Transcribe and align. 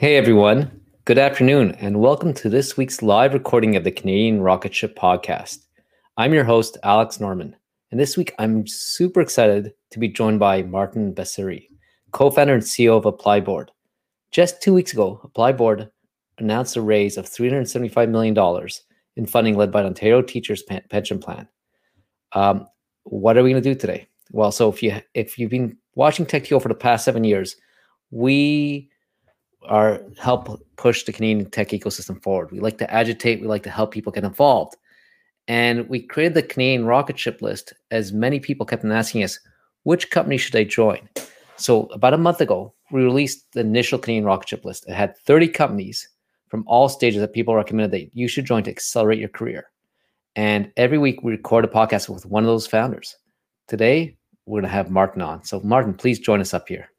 Hey 0.00 0.14
everyone, 0.14 0.80
good 1.06 1.18
afternoon, 1.18 1.72
and 1.72 1.98
welcome 1.98 2.32
to 2.34 2.48
this 2.48 2.76
week's 2.76 3.02
live 3.02 3.34
recording 3.34 3.74
of 3.74 3.82
the 3.82 3.90
Canadian 3.90 4.40
Rocket 4.40 4.72
Ship 4.72 4.96
Podcast. 4.96 5.58
I'm 6.16 6.32
your 6.32 6.44
host, 6.44 6.78
Alex 6.84 7.18
Norman, 7.18 7.56
and 7.90 7.98
this 7.98 8.16
week 8.16 8.32
I'm 8.38 8.64
super 8.68 9.20
excited 9.20 9.72
to 9.90 9.98
be 9.98 10.06
joined 10.06 10.38
by 10.38 10.62
Martin 10.62 11.12
Basiri, 11.12 11.66
co 12.12 12.30
founder 12.30 12.54
and 12.54 12.62
CEO 12.62 12.96
of 12.96 13.12
ApplyBoard. 13.12 13.70
Just 14.30 14.62
two 14.62 14.72
weeks 14.72 14.92
ago, 14.92 15.20
ApplyBoard 15.34 15.90
announced 16.38 16.76
a 16.76 16.80
raise 16.80 17.16
of 17.16 17.26
$375 17.26 18.08
million 18.08 18.68
in 19.16 19.26
funding 19.26 19.56
led 19.56 19.72
by 19.72 19.82
Ontario 19.82 20.22
Teachers 20.22 20.62
Pension 20.62 21.18
Plan. 21.18 21.48
Um, 22.34 22.68
what 23.02 23.36
are 23.36 23.42
we 23.42 23.50
going 23.50 23.60
to 23.60 23.74
do 23.74 23.76
today? 23.76 24.06
Well, 24.30 24.52
so 24.52 24.70
if 24.70 24.80
you 24.80 25.02
if 25.14 25.40
you've 25.40 25.50
been 25.50 25.76
watching 25.96 26.24
TechTO 26.24 26.62
for 26.62 26.68
the 26.68 26.74
past 26.76 27.04
seven 27.04 27.24
years, 27.24 27.56
we 28.12 28.92
are 29.66 30.02
help 30.18 30.60
push 30.76 31.04
the 31.04 31.12
Canadian 31.12 31.50
tech 31.50 31.68
ecosystem 31.68 32.22
forward. 32.22 32.50
We 32.52 32.60
like 32.60 32.78
to 32.78 32.92
agitate, 32.92 33.40
we 33.40 33.46
like 33.46 33.62
to 33.64 33.70
help 33.70 33.90
people 33.90 34.12
get 34.12 34.24
involved. 34.24 34.76
And 35.46 35.88
we 35.88 36.00
created 36.00 36.34
the 36.34 36.42
Canadian 36.42 36.84
rocket 36.84 37.18
ship 37.18 37.40
list 37.40 37.72
as 37.90 38.12
many 38.12 38.38
people 38.38 38.66
kept 38.66 38.84
asking 38.84 39.24
us, 39.24 39.38
which 39.84 40.10
company 40.10 40.36
should 40.36 40.56
I 40.56 40.64
join? 40.64 41.08
So 41.56 41.84
about 41.86 42.14
a 42.14 42.18
month 42.18 42.40
ago, 42.40 42.74
we 42.92 43.02
released 43.02 43.52
the 43.52 43.60
initial 43.60 43.98
Canadian 43.98 44.24
rocket 44.24 44.48
ship 44.48 44.64
list. 44.64 44.88
It 44.88 44.94
had 44.94 45.16
30 45.18 45.48
companies 45.48 46.08
from 46.48 46.64
all 46.66 46.88
stages 46.88 47.20
that 47.20 47.32
people 47.32 47.54
recommended 47.54 47.90
that 47.92 48.10
you 48.14 48.28
should 48.28 48.44
join 48.44 48.62
to 48.64 48.70
accelerate 48.70 49.18
your 49.18 49.28
career. 49.28 49.70
And 50.36 50.70
every 50.76 50.98
week 50.98 51.22
we 51.22 51.32
record 51.32 51.64
a 51.64 51.68
podcast 51.68 52.08
with 52.08 52.26
one 52.26 52.44
of 52.44 52.48
those 52.48 52.66
founders. 52.66 53.16
Today, 53.66 54.16
we're 54.46 54.60
going 54.60 54.70
to 54.70 54.76
have 54.76 54.90
Martin 54.90 55.20
on. 55.20 55.44
So 55.44 55.60
Martin, 55.60 55.94
please 55.94 56.18
join 56.18 56.40
us 56.40 56.54
up 56.54 56.68
here. 56.68 56.90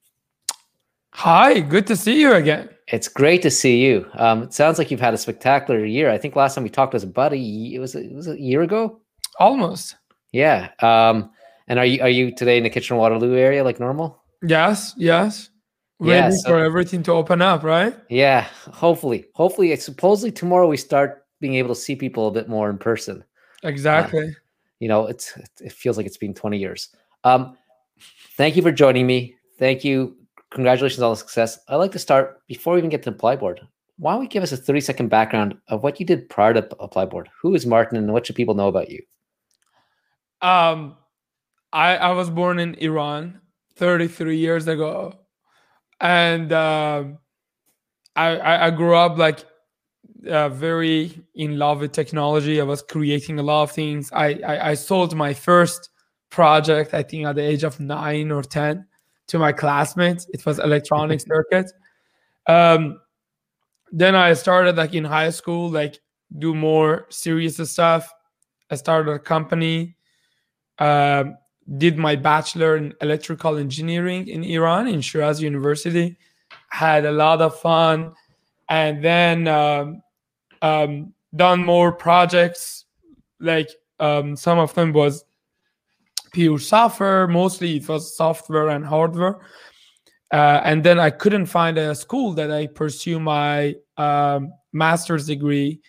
Hi, 1.12 1.60
good 1.60 1.88
to 1.88 1.96
see 1.96 2.20
you 2.22 2.34
again. 2.34 2.70
It's 2.88 3.08
great 3.08 3.42
to 3.44 3.52
see 3.52 3.86
you. 3.86 4.10
Um, 4.14 4.44
it 4.44 4.54
sounds 4.54 4.78
like 4.78 4.90
you've 4.90 5.00
had 5.00 5.14
a 5.14 5.18
spectacular 5.18 5.86
year. 5.86 6.10
I 6.10 6.18
think 6.18 6.36
last 6.36 6.56
time 6.56 6.64
we 6.64 6.70
talked 6.70 6.94
was 6.94 7.04
about 7.04 7.34
a 7.34 7.38
it 7.38 7.80
was 7.80 7.96
it 7.96 8.14
was 8.14 8.28
a 8.28 8.40
year 8.40 8.62
ago. 8.62 9.02
Almost. 9.40 9.96
Yeah. 10.32 10.70
Um, 10.82 11.32
and 11.68 11.80
are 11.80 11.86
you 11.86 12.02
are 12.02 12.10
you 12.10 12.34
today 12.34 12.58
in 12.58 12.64
the 12.64 12.70
Kitchener 12.70 13.00
Waterloo 13.00 13.36
area 13.36 13.64
like 13.64 13.80
normal? 13.80 14.24
Yes. 14.42 14.94
Yes. 14.98 15.50
Ready 16.00 16.14
yeah, 16.14 16.30
so, 16.30 16.50
for 16.50 16.60
everything 16.60 17.04
to 17.04 17.12
open 17.12 17.42
up, 17.42 17.64
right? 17.64 17.94
Yeah. 18.10 18.48
Hopefully, 18.72 19.26
hopefully, 19.34 19.76
supposedly 19.76 20.32
tomorrow 20.32 20.68
we 20.68 20.78
start 20.78 21.26
being 21.42 21.56
able 21.56 21.76
to 21.76 21.80
see 21.80 21.96
people 21.96 22.28
a 22.28 22.32
bit 22.32 22.48
more 22.48 22.70
in 22.70 22.78
person. 22.78 23.24
Exactly. 23.64 24.30
Uh, 24.30 24.32
you 24.80 24.88
know, 24.88 25.08
it's 25.08 25.38
it 25.60 25.74
feels 25.74 25.98
like 25.98 26.06
it's 26.06 26.18
been 26.18 26.34
twenty 26.34 26.58
years. 26.58 26.90
Um, 27.24 27.58
thank 28.38 28.56
you 28.56 28.62
for 28.62 28.72
joining 28.72 29.06
me. 29.06 29.36
Thank 29.58 29.84
you 29.84 30.16
congratulations 30.52 31.02
on 31.02 31.12
the 31.12 31.16
success. 31.16 31.60
I'd 31.68 31.76
like 31.76 31.92
to 31.92 32.00
start 32.00 32.46
before 32.48 32.74
we 32.74 32.80
even 32.80 32.90
get 32.90 33.04
to 33.04 33.12
ApplyBoard. 33.12 33.60
Why 33.98 34.14
don't 34.14 34.22
we 34.22 34.28
give 34.28 34.44
us 34.44 34.52
a 34.52 34.58
30 34.58 34.82
second 34.82 35.10
background 35.10 35.58
of 35.68 35.84
what 35.84 36.00
you 36.00 36.06
did 36.06 36.30
prior 36.30 36.54
to 36.54 36.62
ApplyBoard? 36.62 37.28
Who 37.42 37.54
is 37.54 37.66
Martin 37.66 37.98
and 37.98 38.12
what 38.14 38.26
should 38.26 38.36
people 38.36 38.56
know 38.56 38.70
about 38.70 38.90
you? 38.90 39.02
Um, 40.42 40.96
I, 41.74 41.98
I 41.98 42.12
was 42.12 42.30
born 42.30 42.60
in 42.60 42.76
Iran 42.76 43.42
33 43.76 44.38
years 44.38 44.68
ago. 44.68 45.14
And 46.00 46.52
um, 46.54 47.18
I, 48.16 48.68
I 48.68 48.70
grew 48.72 48.96
up 48.96 49.18
like 49.18 49.44
uh, 50.28 50.50
very 50.50 51.22
in 51.36 51.58
love 51.58 51.82
with 51.82 51.92
technology. 51.92 52.60
I 52.60 52.64
was 52.64 52.82
creating 52.82 53.40
a 53.40 53.44
lot 53.44 53.64
of 53.64 53.72
things. 53.72 54.10
I, 54.14 54.40
I, 54.46 54.70
I 54.72 54.74
sold 54.76 55.16
my 55.16 55.34
first 55.34 55.90
project, 56.30 56.94
I 56.94 57.04
think, 57.04 57.26
at 57.26 57.36
the 57.36 57.42
age 57.42 57.64
of 57.64 57.80
nine 57.80 58.32
or 58.32 58.44
10 58.44 58.86
to 59.30 59.40
my 59.40 59.52
classmates. 59.52 60.28
It 60.34 60.46
was 60.46 60.60
electronic 60.60 61.22
circuit. 61.22 61.72
Um, 62.48 63.00
then 63.92 64.16
I 64.16 64.34
started 64.34 64.76
like 64.76 64.94
in 64.94 65.06
high 65.06 65.30
school, 65.30 65.70
like 65.70 66.00
do 66.38 66.54
more 66.54 67.08
serious 67.10 67.58
stuff. 67.72 68.12
I 68.70 68.76
started 68.76 69.12
a 69.12 69.20
company. 69.20 69.96
Um, 70.78 71.38
did 71.78 71.98
my 71.98 72.16
bachelor 72.16 72.78
in 72.78 72.94
electrical 73.02 73.58
engineering 73.58 74.28
in 74.28 74.44
Iran 74.44 74.88
in 74.88 75.02
Shiraz 75.02 75.42
University. 75.42 76.18
Had 76.70 77.06
a 77.06 77.12
lot 77.12 77.42
of 77.42 77.60
fun, 77.60 78.14
and 78.70 79.04
then 79.04 79.48
um, 79.48 80.02
um, 80.62 81.14
done 81.36 81.64
more 81.64 81.92
projects. 81.92 82.86
Like 83.40 83.70
um, 84.00 84.36
some 84.36 84.58
of 84.58 84.74
them 84.74 84.94
was 84.94 85.26
pure 86.32 86.60
software. 86.60 87.28
Mostly 87.28 87.78
it 87.78 87.88
was 87.88 88.16
software 88.16 88.70
and 88.70 88.86
hardware. 88.86 89.40
Uh, 90.32 90.62
and 90.64 90.84
then 90.84 91.00
I 91.00 91.10
couldn't 91.10 91.48
find 91.48 91.78
a 91.78 91.96
school 91.96 92.34
that 92.34 92.52
I 92.52 92.68
pursue 92.68 93.20
my 93.20 93.76
um, 93.98 94.52
master's 94.74 95.26
degree, 95.26 95.82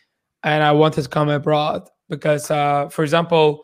and 0.43 0.65
I 0.65 0.73
wanted 0.73 1.03
to 1.03 1.09
come 1.09 1.29
abroad 1.29 1.89
because, 2.09 2.51
uh, 2.51 2.89
for 2.89 3.03
example, 3.03 3.63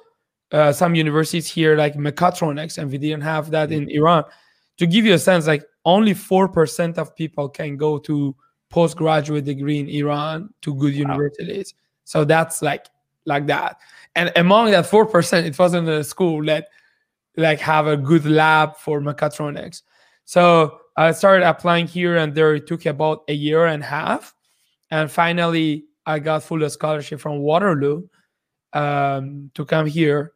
uh, 0.52 0.72
some 0.72 0.94
universities 0.94 1.48
here 1.48 1.76
like 1.76 1.94
Mechatronics, 1.94 2.78
and 2.78 2.90
we 2.90 2.98
didn't 2.98 3.22
have 3.22 3.50
that 3.50 3.72
in 3.72 3.88
Iran. 3.90 4.24
To 4.78 4.86
give 4.86 5.06
you 5.06 5.14
a 5.14 5.18
sense, 5.18 5.46
like 5.46 5.64
only 5.86 6.12
four 6.12 6.46
percent 6.46 6.98
of 6.98 7.16
people 7.16 7.48
can 7.48 7.78
go 7.78 7.98
to 8.00 8.36
postgraduate 8.68 9.46
degree 9.46 9.78
in 9.80 9.88
Iran 9.88 10.50
to 10.60 10.74
good 10.74 10.92
wow. 10.92 10.98
universities. 10.98 11.72
So 12.04 12.24
that's 12.24 12.60
like 12.60 12.86
like 13.26 13.46
that. 13.46 13.78
And 14.14 14.32
among 14.36 14.70
that 14.70 14.86
four 14.86 15.06
percent, 15.06 15.46
it 15.46 15.58
wasn't 15.58 15.88
a 15.88 16.02
school 16.02 16.44
that 16.46 16.68
like 17.36 17.60
have 17.60 17.86
a 17.86 17.96
good 17.96 18.24
lab 18.24 18.76
for 18.76 19.00
mechatronics. 19.00 19.82
So 20.24 20.78
I 20.96 21.12
started 21.12 21.46
applying 21.46 21.86
here, 21.86 22.16
and 22.16 22.34
there 22.34 22.54
it 22.54 22.66
took 22.66 22.86
about 22.86 23.24
a 23.28 23.34
year 23.34 23.66
and 23.66 23.82
a 23.82 23.86
half, 23.86 24.34
and 24.90 25.10
finally 25.10 25.84
I 26.06 26.20
got 26.20 26.44
full 26.44 26.68
scholarship 26.70 27.20
from 27.20 27.38
Waterloo 27.38 28.04
um, 28.72 29.50
to 29.54 29.64
come 29.64 29.86
here. 29.86 30.32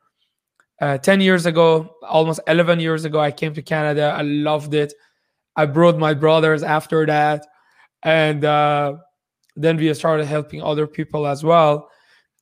Uh, 0.81 0.99
10 0.99 1.21
years 1.21 1.47
ago, 1.47 1.97
almost 2.03 2.41
11 2.47 2.81
years 2.81 3.05
ago, 3.05 3.21
I 3.21 3.31
came 3.31 3.55
to 3.55 3.63
Canada. 3.63 4.15
I 4.17 4.23
loved 4.23 4.75
it. 4.75 4.95
I 5.55 5.67
brought 5.67 5.99
my 5.99 6.15
brothers 6.15 6.63
after 6.63 7.05
that. 7.07 7.47
And 8.03 8.45
uh, 8.45 8.95
then 9.57 9.77
we 9.77 9.93
started 9.93 10.25
helping 10.25 10.63
other 10.63 10.87
people 10.87 11.27
as 11.27 11.45
well. 11.45 11.91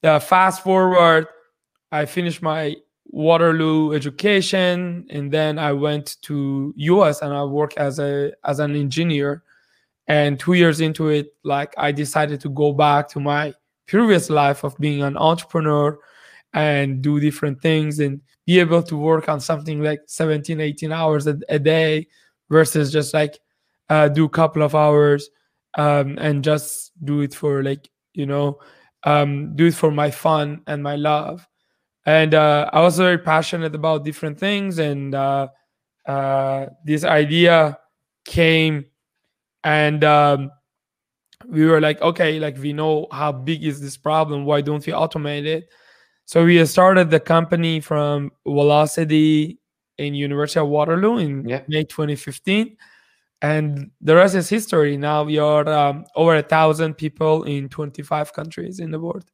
Uh, 0.03 0.19
fast 0.19 0.63
forward, 0.63 1.27
I 1.91 2.05
finished 2.07 2.43
my 2.43 2.77
Waterloo 3.11 3.95
education, 3.95 5.07
and 5.11 5.33
then 5.33 5.59
I 5.59 5.73
went 5.73 6.17
to 6.23 6.75
US 6.77 7.23
and 7.23 7.33
I 7.33 7.43
work 7.45 7.77
as 7.77 7.99
a 7.99 8.33
as 8.45 8.61
an 8.61 8.77
engineer. 8.77 9.43
And 10.07 10.39
two 10.39 10.55
years 10.55 10.81
into 10.81 11.09
it, 11.09 11.35
like 11.45 11.75
I 11.77 11.93
decided 11.93 12.41
to 12.43 12.51
go 12.51 12.73
back 12.73 13.09
to 13.11 13.21
my 13.21 13.55
previous 13.87 14.31
life 14.31 14.65
of 14.65 14.77
being 14.79 15.03
an 15.03 15.17
entrepreneur 15.17 15.99
and 16.55 17.03
do 17.03 17.21
different 17.21 17.61
things 17.61 17.99
and 17.99 18.21
be 18.47 18.59
able 18.61 18.83
to 18.83 18.97
work 18.97 19.29
on 19.29 19.41
something 19.41 19.83
like 19.83 20.01
17 20.07 20.61
18 20.61 20.93
hours 20.93 21.27
a, 21.27 21.39
a 21.49 21.59
day 21.59 22.07
versus 22.51 22.93
just 22.93 23.13
like 23.13 23.39
uh, 23.91 24.09
do 24.09 24.25
a 24.25 24.29
couple 24.29 24.63
of 24.63 24.75
hours 24.75 25.31
um, 25.77 26.17
and 26.19 26.45
just 26.45 26.93
do 27.05 27.21
it 27.21 27.35
for 27.35 27.63
like 27.63 27.89
you 28.15 28.27
know 28.27 28.59
um, 29.05 29.55
do 29.57 29.67
it 29.67 29.75
for 29.75 29.91
my 29.91 30.11
fun 30.11 30.63
and 30.67 30.83
my 30.83 30.97
love. 30.97 31.47
And 32.07 32.35
uh, 32.35 32.71
I 32.73 32.81
was 32.81 32.97
very 32.97 33.19
passionate 33.19 33.75
about 33.75 34.05
different 34.05 34.39
things, 34.39 34.79
and 34.79 35.15
uh, 35.15 35.49
uh, 36.07 36.67
this 36.85 37.05
idea 37.05 37.79
came, 38.25 38.87
and 39.63 40.03
um, 40.05 40.51
we 41.47 41.67
were 41.67 41.81
like, 41.81 42.01
okay, 42.01 42.41
like 42.41 42.57
we 42.59 42.73
know 42.73 43.07
how 43.13 43.33
big 43.33 43.65
is 43.65 43.81
this 43.81 43.97
problem. 43.97 44.45
Why 44.45 44.63
don't 44.63 44.85
we 44.87 44.93
automate 44.93 45.45
it? 45.45 45.69
So 46.25 46.45
we 46.45 46.65
started 46.67 47.11
the 47.11 47.21
company 47.21 47.81
from 47.81 48.33
Velocity 48.47 49.59
in 49.99 50.15
University 50.15 50.61
of 50.61 50.69
Waterloo 50.69 51.19
in 51.19 51.49
yeah. 51.49 51.63
May 51.69 51.85
2015 51.85 52.77
and 53.43 53.91
the 54.01 54.17
rest 54.17 54.35
is 54.35 54.49
history. 54.49 54.97
Now 54.97 55.29
are 55.29 55.69
um, 55.69 56.05
over 56.17 56.37
a 56.37 56.43
thousand 56.43 56.95
people 56.95 57.45
in 57.45 57.69
25 57.69 58.33
countries 58.33 58.81
in 58.81 58.91
the 58.91 59.01
world. 59.01 59.25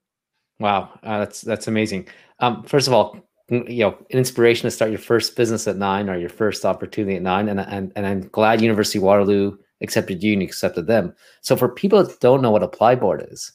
Wow, 0.61 0.91
uh, 1.03 1.19
that's 1.19 1.41
that's 1.41 1.69
amazing. 1.69 2.09
Um, 2.41 2.63
first 2.65 2.87
of 2.87 2.95
all, 2.95 3.19
you 3.51 3.81
know, 3.81 3.97
an 4.11 4.19
inspiration 4.19 4.65
to 4.67 4.71
start 4.71 4.91
your 4.91 5.01
first 5.01 5.37
business 5.37 5.67
at 5.67 5.77
nine 5.77 6.09
or 6.09 6.17
your 6.17 6.29
first 6.29 6.65
opportunity 6.65 7.17
at 7.17 7.23
nine, 7.23 7.49
and 7.49 7.61
and 7.61 7.93
and 7.97 8.07
I'm 8.07 8.29
glad 8.29 8.61
University 8.61 8.99
of 8.99 9.05
Waterloo 9.05 9.57
accepted 9.83 10.23
you 10.23 10.33
and 10.33 10.43
you 10.43 10.49
accepted 10.49 10.87
them. 10.87 11.15
So 11.41 11.57
for 11.57 11.69
people 11.69 12.03
that 12.03 12.21
don't 12.21 12.43
know 12.43 12.51
what 12.51 12.63
ApplyBoard 12.63 13.33
is, 13.33 13.53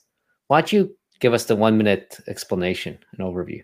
why 0.48 0.62
don't 0.62 0.74
you 0.74 0.96
give 1.20 1.34
us 1.34 1.46
the 1.46 1.56
one 1.56 1.78
minute 1.78 2.18
explanation 2.28 3.00
and 3.12 3.22
overview? 3.22 3.64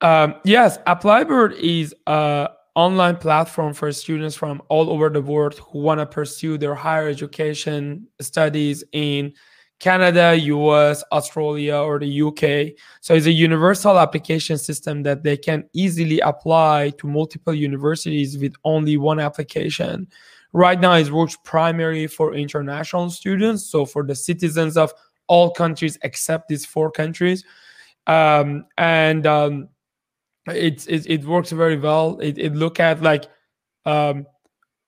Um, 0.00 0.34
yes, 0.44 0.78
ApplyBoard 0.86 1.54
is 1.58 1.94
a 2.06 2.48
online 2.76 3.16
platform 3.16 3.74
for 3.74 3.90
students 3.90 4.36
from 4.36 4.62
all 4.68 4.90
over 4.90 5.08
the 5.08 5.20
world 5.20 5.58
who 5.58 5.80
want 5.80 5.98
to 5.98 6.06
pursue 6.06 6.56
their 6.56 6.76
higher 6.76 7.08
education 7.08 8.06
studies 8.20 8.84
in 8.92 9.32
Canada, 9.80 10.36
US, 10.36 11.02
Australia, 11.10 11.76
or 11.78 11.98
the 11.98 12.22
UK. 12.22 12.78
So 13.00 13.14
it's 13.14 13.26
a 13.26 13.32
universal 13.32 13.98
application 13.98 14.56
system 14.56 15.02
that 15.02 15.24
they 15.24 15.36
can 15.36 15.64
easily 15.72 16.20
apply 16.20 16.92
to 16.98 17.08
multiple 17.08 17.52
universities 17.52 18.38
with 18.38 18.54
only 18.64 18.96
one 18.96 19.18
application 19.18 20.06
right 20.56 20.80
now 20.80 20.94
it 20.94 21.10
works 21.10 21.36
primarily 21.44 22.06
for 22.06 22.34
international 22.34 23.10
students 23.10 23.66
so 23.66 23.84
for 23.84 24.02
the 24.02 24.14
citizens 24.14 24.76
of 24.78 24.90
all 25.26 25.50
countries 25.50 25.98
except 26.02 26.48
these 26.48 26.64
four 26.64 26.90
countries 26.90 27.44
um, 28.06 28.64
and 28.78 29.26
um, 29.26 29.68
it, 30.48 30.86
it, 30.88 31.08
it 31.08 31.24
works 31.24 31.50
very 31.50 31.76
well. 31.76 32.18
It, 32.20 32.38
it 32.38 32.54
look 32.54 32.80
at 32.80 33.02
like 33.02 33.24
um, 33.84 34.26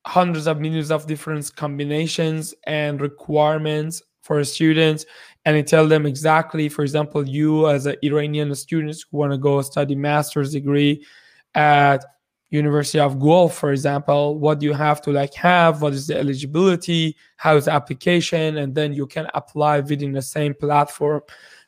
hundreds 0.07 0.47
of 0.47 0.61
millions 0.61 0.91
of 0.91 1.07
different 1.07 1.55
combinations 1.57 2.55
and 2.67 3.01
requirements 3.01 4.03
for 4.23 4.43
students 4.45 5.07
and 5.45 5.57
it 5.57 5.67
tell 5.67 5.87
them 5.87 6.05
exactly 6.05 6.69
for 6.69 6.83
example 6.83 7.27
you 7.27 7.69
as 7.69 7.87
an 7.87 7.97
iranian 8.03 8.55
student 8.55 8.95
who 9.11 9.17
want 9.17 9.33
to 9.33 9.39
go 9.39 9.63
study 9.63 9.95
master's 9.95 10.53
degree 10.53 11.03
at 11.55 12.05
university 12.51 12.99
of 12.99 13.19
Guelph 13.21 13.55
for 13.55 13.73
example 13.73 14.39
what 14.39 14.63
you 14.63 14.73
have 14.73 15.03
to 15.03 15.13
like 15.13 15.35
have? 15.35 15.83
What 15.83 15.93
is 15.93 16.07
the 16.07 16.19
eligibility? 16.19 17.17
How 17.37 17.57
is 17.57 17.67
the 17.67 17.73
application? 17.73 18.59
And 18.59 18.75
then 18.75 18.93
you 18.93 19.07
can 19.07 19.29
apply 19.35 19.81
within 19.81 20.13
the 20.13 20.23
same 20.23 20.55
platform 20.55 21.23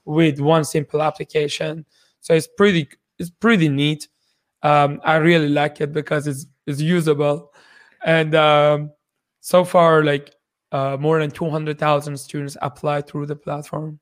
with 0.05 0.41
one 0.41 0.65
simple 0.65 1.03
application. 1.03 1.85
So 2.21 2.35
it's 2.35 2.49
pretty 2.57 2.89
it's 3.21 3.31
pretty 3.31 3.69
neat. 3.69 4.09
Um, 4.63 5.01
i 5.05 5.17
really 5.17 5.49
like 5.49 5.81
it 5.81 5.93
because 5.93 6.27
it's 6.27 6.47
it's 6.67 6.81
usable. 6.81 7.53
And 8.05 8.35
um, 8.35 8.91
so 9.41 9.65
far 9.65 10.03
like 10.05 10.35
uh, 10.73 10.97
more 10.99 11.21
than 11.21 11.31
200000 11.31 12.17
students 12.17 12.57
apply 12.63 13.03
through 13.03 13.27
the 13.27 13.37
platform. 13.37 14.01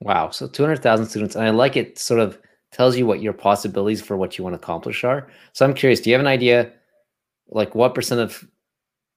Wow. 0.00 0.30
So 0.30 0.46
200000 0.46 1.06
students 1.06 1.34
and 1.34 1.44
i 1.44 1.50
like 1.50 1.76
it 1.76 1.98
sort 1.98 2.20
of 2.20 2.38
tells 2.70 2.96
you 2.96 3.06
what 3.06 3.22
your 3.22 3.32
possibilities 3.32 4.02
for 4.02 4.16
what 4.16 4.36
you 4.36 4.44
want 4.44 4.54
to 4.54 4.58
accomplish 4.58 5.02
are. 5.04 5.28
So 5.52 5.64
i'm 5.64 5.74
curious 5.74 6.00
do 6.00 6.10
you 6.10 6.14
have 6.14 6.20
an 6.20 6.26
idea 6.26 6.72
like 7.48 7.74
what 7.74 7.94
percent 7.94 8.20
of 8.20 8.46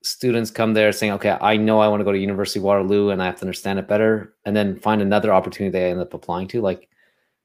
students 0.02 0.50
come 0.50 0.74
there 0.74 0.90
saying 0.90 1.12
okay 1.12 1.36
i 1.40 1.56
know 1.56 1.78
i 1.78 1.86
want 1.86 2.00
to 2.00 2.04
go 2.04 2.10
to 2.10 2.18
university 2.18 2.58
of 2.58 2.64
waterloo 2.64 3.10
and 3.10 3.22
i 3.22 3.26
have 3.26 3.36
to 3.36 3.42
understand 3.42 3.78
it 3.78 3.86
better 3.86 4.34
and 4.44 4.56
then 4.56 4.80
find 4.80 5.00
another 5.00 5.32
opportunity 5.32 5.70
they 5.70 5.90
end 5.90 6.00
up 6.00 6.14
applying 6.14 6.48
to? 6.48 6.60
Like 6.60 6.88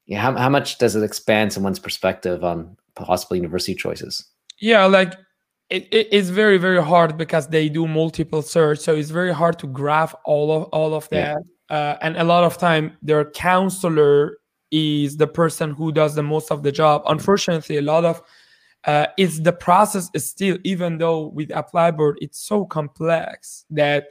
yeah, 0.07 0.21
how, 0.21 0.35
how 0.35 0.49
much 0.49 0.77
does 0.77 0.95
it 0.95 1.03
expand 1.03 1.53
someone's 1.53 1.79
perspective 1.79 2.43
on 2.43 2.75
possible 2.95 3.35
university 3.35 3.75
choices? 3.75 4.25
Yeah 4.59 4.85
like 4.85 5.13
it, 5.69 5.87
it 5.91 6.11
is 6.11 6.29
very 6.29 6.57
very 6.57 6.81
hard 6.81 7.17
because 7.17 7.47
they 7.49 7.69
do 7.69 7.87
multiple 7.87 8.41
search 8.41 8.79
so 8.79 8.95
it's 8.95 9.11
very 9.11 9.33
hard 9.33 9.59
to 9.59 9.67
graph 9.67 10.15
all 10.25 10.51
of 10.51 10.63
all 10.71 10.95
of 10.95 11.07
that. 11.09 11.37
Yeah. 11.69 11.77
uh, 11.77 11.97
and 12.01 12.17
a 12.17 12.23
lot 12.23 12.43
of 12.43 12.57
time 12.57 12.97
their 13.03 13.29
counselor 13.31 14.37
is 14.71 15.17
the 15.17 15.27
person 15.27 15.71
who 15.71 15.91
does 15.91 16.15
the 16.15 16.23
most 16.23 16.51
of 16.51 16.63
the 16.63 16.71
job. 16.71 17.03
Unfortunately 17.05 17.77
a 17.77 17.81
lot 17.81 18.03
of 18.05 18.21
uh, 18.85 19.07
it's 19.17 19.39
the 19.41 19.53
process 19.53 20.09
is 20.13 20.29
still 20.29 20.57
even 20.63 20.97
though 20.97 21.27
with 21.27 21.49
Applyboard 21.49 22.15
it's 22.21 22.39
so 22.39 22.65
complex 22.65 23.65
that 23.69 24.05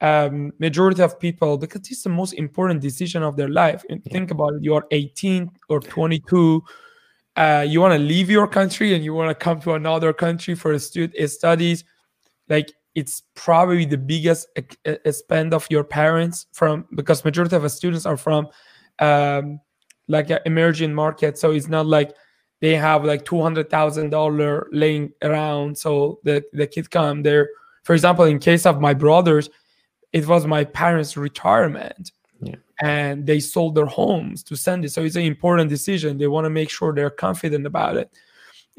um, 0.00 0.52
majority 0.58 1.02
of 1.02 1.20
people 1.20 1.58
because 1.58 1.82
it's 1.90 2.02
the 2.02 2.08
most 2.08 2.32
important 2.34 2.80
decision 2.80 3.22
of 3.22 3.36
their 3.36 3.48
life 3.48 3.84
and 3.90 4.00
yeah. 4.04 4.12
think 4.12 4.30
about 4.30 4.54
it 4.54 4.62
you're 4.62 4.86
18 4.90 5.50
or 5.68 5.80
22 5.80 6.62
uh, 7.36 7.64
you 7.66 7.80
want 7.80 7.94
to 7.94 7.98
leave 7.98 8.28
your 8.28 8.46
country 8.46 8.94
and 8.94 9.04
you 9.04 9.14
want 9.14 9.30
to 9.30 9.34
come 9.34 9.60
to 9.60 9.74
another 9.74 10.12
country 10.12 10.54
for 10.54 10.78
student 10.78 11.30
studies, 11.30 11.84
like 12.48 12.72
it's 12.94 13.22
probably 13.34 13.84
the 13.84 13.96
biggest 13.96 14.48
spend 15.12 15.54
of 15.54 15.66
your 15.70 15.84
parents 15.84 16.46
from 16.52 16.86
because 16.94 17.24
majority 17.24 17.54
of 17.54 17.62
the 17.62 17.70
students 17.70 18.04
are 18.04 18.16
from 18.16 18.48
um, 18.98 19.60
like 20.08 20.28
an 20.28 20.40
emerging 20.44 20.92
market. 20.92 21.38
So 21.38 21.52
it's 21.52 21.68
not 21.68 21.86
like 21.86 22.14
they 22.60 22.74
have 22.74 23.04
like 23.04 23.24
two 23.24 23.40
hundred 23.40 23.70
thousand 23.70 24.10
dollar 24.10 24.68
laying 24.72 25.12
around. 25.22 25.78
So 25.78 26.18
the 26.24 26.42
the 26.52 26.66
kid 26.66 26.90
come 26.90 27.22
there. 27.22 27.48
For 27.84 27.94
example, 27.94 28.24
in 28.24 28.38
case 28.38 28.66
of 28.66 28.80
my 28.80 28.92
brothers, 28.92 29.48
it 30.12 30.26
was 30.26 30.46
my 30.46 30.64
parents' 30.64 31.16
retirement 31.16 32.12
and 32.80 33.26
they 33.26 33.40
sold 33.40 33.74
their 33.74 33.86
homes 33.86 34.42
to 34.44 34.56
send 34.56 34.84
it. 34.84 34.90
So 34.90 35.02
it's 35.04 35.16
an 35.16 35.22
important 35.22 35.68
decision. 35.68 36.18
They 36.18 36.26
want 36.26 36.46
to 36.46 36.50
make 36.50 36.70
sure 36.70 36.94
they're 36.94 37.10
confident 37.10 37.66
about 37.66 37.96
it. 37.96 38.10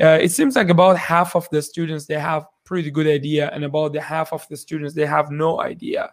Uh, 0.02 0.18
it 0.20 0.30
seems 0.30 0.56
like 0.56 0.70
about 0.70 0.98
half 0.98 1.36
of 1.36 1.48
the 1.52 1.62
students 1.62 2.06
they 2.06 2.20
have 2.20 2.46
pretty 2.64 2.90
good 2.90 3.08
idea, 3.08 3.50
and 3.54 3.64
about 3.64 3.94
the 3.94 4.02
half 4.02 4.34
of 4.34 4.48
the 4.48 4.58
students 4.58 4.96
they 4.96 5.06
have 5.06 5.30
no 5.30 5.62
idea, 5.62 6.10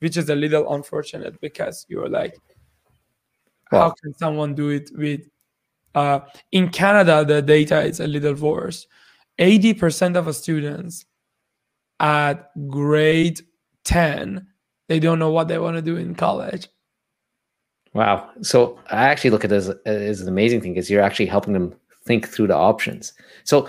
which 0.00 0.16
is 0.16 0.28
a 0.28 0.34
little 0.34 0.74
unfortunate 0.74 1.40
because 1.40 1.86
you're 1.88 2.08
like, 2.08 2.36
how 3.70 3.90
can 4.02 4.12
someone 4.14 4.54
do 4.54 4.68
it 4.70 4.90
with? 4.94 5.22
Uh, 5.94 6.20
in 6.50 6.68
Canada, 6.68 7.24
the 7.24 7.40
data 7.40 7.80
is 7.82 8.00
a 8.00 8.06
little 8.06 8.34
worse. 8.34 8.86
80% 9.38 10.16
of 10.16 10.26
the 10.26 10.34
students 10.34 11.06
at 12.00 12.50
grade 12.68 13.40
10 13.84 14.46
they 14.92 15.00
don't 15.00 15.18
know 15.18 15.30
what 15.30 15.48
they 15.48 15.58
want 15.58 15.76
to 15.76 15.82
do 15.82 15.96
in 15.96 16.14
college 16.14 16.68
Wow. 17.94 18.30
So 18.40 18.78
I 18.90 19.04
actually 19.04 19.30
look 19.30 19.44
at 19.44 19.50
this 19.50 19.68
as 19.84 20.20
an 20.20 20.28
amazing 20.28 20.60
thing 20.60 20.72
because 20.74 20.90
you're 20.90 21.02
actually 21.02 21.26
helping 21.26 21.52
them 21.52 21.74
think 22.04 22.28
through 22.28 22.46
the 22.46 22.56
options. 22.56 23.12
So 23.44 23.68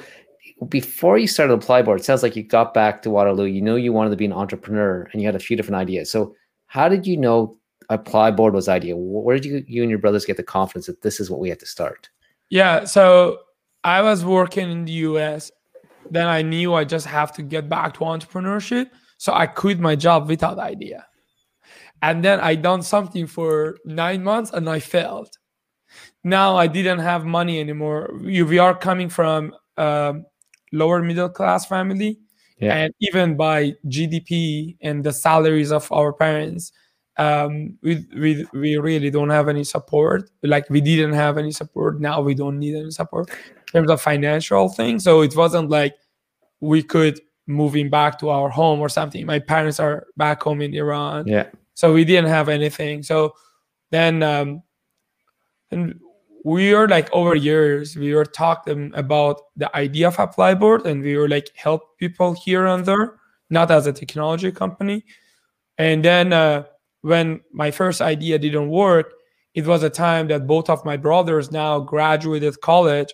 before 0.70 1.18
you 1.18 1.28
started 1.28 1.60
Applyboard, 1.60 2.00
it 2.00 2.06
sounds 2.06 2.24
like 2.24 2.36
you 2.36 2.44
got 2.44 2.74
back 2.74 3.02
to 3.02 3.10
Waterloo. 3.10 3.46
You 3.46 3.62
know 3.62 3.76
you 3.76 3.92
wanted 3.92 4.12
to 4.12 4.16
be 4.16 4.26
an 4.26 4.34
entrepreneur 4.34 5.10
and 5.12 5.22
you 5.22 5.28
had 5.28 5.36
a 5.36 5.40
few 5.40 5.58
different 5.58 5.76
ideas. 5.76 6.10
So 6.10 6.36
how 6.68 6.88
did 6.88 7.06
you 7.06 7.18
know 7.18 7.58
Applyboard 7.90 8.54
was 8.54 8.70
idea? 8.70 8.96
Where 8.96 9.36
did 9.38 9.46
you, 9.46 9.66
you 9.68 9.82
and 9.82 9.90
your 9.90 10.00
brothers 10.00 10.26
get 10.26 10.38
the 10.38 10.44
confidence 10.44 10.86
that 10.86 11.02
this 11.02 11.20
is 11.20 11.30
what 11.30 11.42
we 11.42 11.50
have 11.50 11.58
to 11.58 11.66
start? 11.66 12.10
Yeah. 12.50 12.86
So 12.86 13.40
I 13.84 14.02
was 14.02 14.24
working 14.24 14.72
in 14.72 14.86
the 14.86 14.94
US. 14.94 15.52
Then 16.10 16.28
I 16.28 16.42
knew 16.44 16.74
I 16.74 16.86
just 16.86 17.08
have 17.08 17.34
to 17.34 17.42
get 17.42 17.68
back 17.68 17.96
to 17.96 18.02
entrepreneurship. 18.02 18.90
So 19.18 19.34
I 19.34 19.48
quit 19.48 19.80
my 19.80 19.96
job 19.96 20.30
without 20.30 20.60
idea 20.60 21.06
and 22.04 22.24
then 22.24 22.40
i 22.42 22.54
done 22.54 22.84
something 22.84 23.26
for 23.26 23.78
nine 23.86 24.24
months 24.24 24.52
and 24.54 24.70
i 24.70 24.80
failed. 24.80 25.32
Now 26.24 26.56
i 26.56 26.68
didn't 26.68 27.00
have 27.00 27.26
money 27.26 27.60
anymore. 27.60 28.14
We 28.22 28.60
are 28.60 28.76
coming 28.78 29.10
from 29.10 29.56
a 29.78 30.16
lower 30.72 31.02
middle 31.02 31.30
class 31.30 31.66
family. 31.66 32.20
Yeah. 32.60 32.76
and 32.76 32.94
even 33.00 33.36
by 33.36 33.74
gdp 33.88 34.78
and 34.82 35.04
the 35.04 35.12
salaries 35.12 35.72
of 35.72 35.92
our 35.92 36.14
parents 36.14 36.72
um, 37.18 37.78
we, 37.82 38.06
we 38.16 38.46
we 38.54 38.78
really 38.78 39.12
don't 39.12 39.30
have 39.30 39.48
any 39.48 39.64
support. 39.64 40.30
Like 40.42 40.68
we 40.70 40.82
didn't 40.82 41.14
have 41.14 41.38
any 41.38 41.52
support. 41.52 42.00
Now 42.00 42.22
we 42.22 42.34
don't 42.34 42.58
need 42.58 42.76
any 42.76 42.90
support 42.92 43.30
in 43.30 43.72
terms 43.72 43.92
of 43.92 44.02
financial 44.02 44.70
thing. 44.70 45.00
so 45.00 45.22
it 45.22 45.36
wasn't 45.36 45.70
like 45.70 45.94
we 46.60 46.82
could 46.82 47.20
moving 47.46 47.90
back 47.90 48.18
to 48.20 48.30
our 48.30 48.50
home 48.50 48.80
or 48.80 48.90
something. 48.90 49.26
My 49.26 49.40
parents 49.40 49.80
are 49.80 50.08
back 50.18 50.42
home 50.42 50.62
in 50.62 50.74
iran. 50.74 51.28
Yeah 51.28 51.48
so 51.74 51.94
we 51.94 52.06
didn't 52.06 52.30
have 52.30 52.50
anything. 52.50 53.04
So 53.04 53.34
then 53.92 54.24
um 54.24 54.64
and 55.72 56.00
we 56.46 56.74
were 56.74 56.88
like 56.88 57.12
over 57.14 57.36
years 57.36 57.96
we 57.96 58.14
were 58.14 58.26
talking 58.26 58.92
about 58.96 59.42
the 59.56 59.74
idea 59.76 60.08
of 60.08 60.18
Applyboard 60.18 60.86
and 60.86 61.02
we 61.02 61.16
were 61.16 61.30
like 61.30 61.50
help 61.56 61.98
people 61.98 62.34
here 62.34 62.66
and 62.66 62.86
there 62.86 63.16
not 63.50 63.72
as 63.72 63.88
a 63.88 63.94
technology 63.94 64.52
company. 64.52 65.06
And 65.78 66.04
then 66.04 66.34
uh, 66.34 66.66
when 67.02 67.42
my 67.52 67.72
first 67.72 68.02
idea 68.02 68.40
didn't 68.40 68.70
work 68.70 69.14
it 69.54 69.66
was 69.66 69.84
a 69.84 69.90
time 69.90 70.28
that 70.28 70.48
both 70.48 70.70
of 70.70 70.84
my 70.84 70.98
brothers 70.98 71.52
now 71.52 71.80
graduated 71.80 72.60
college 72.62 73.14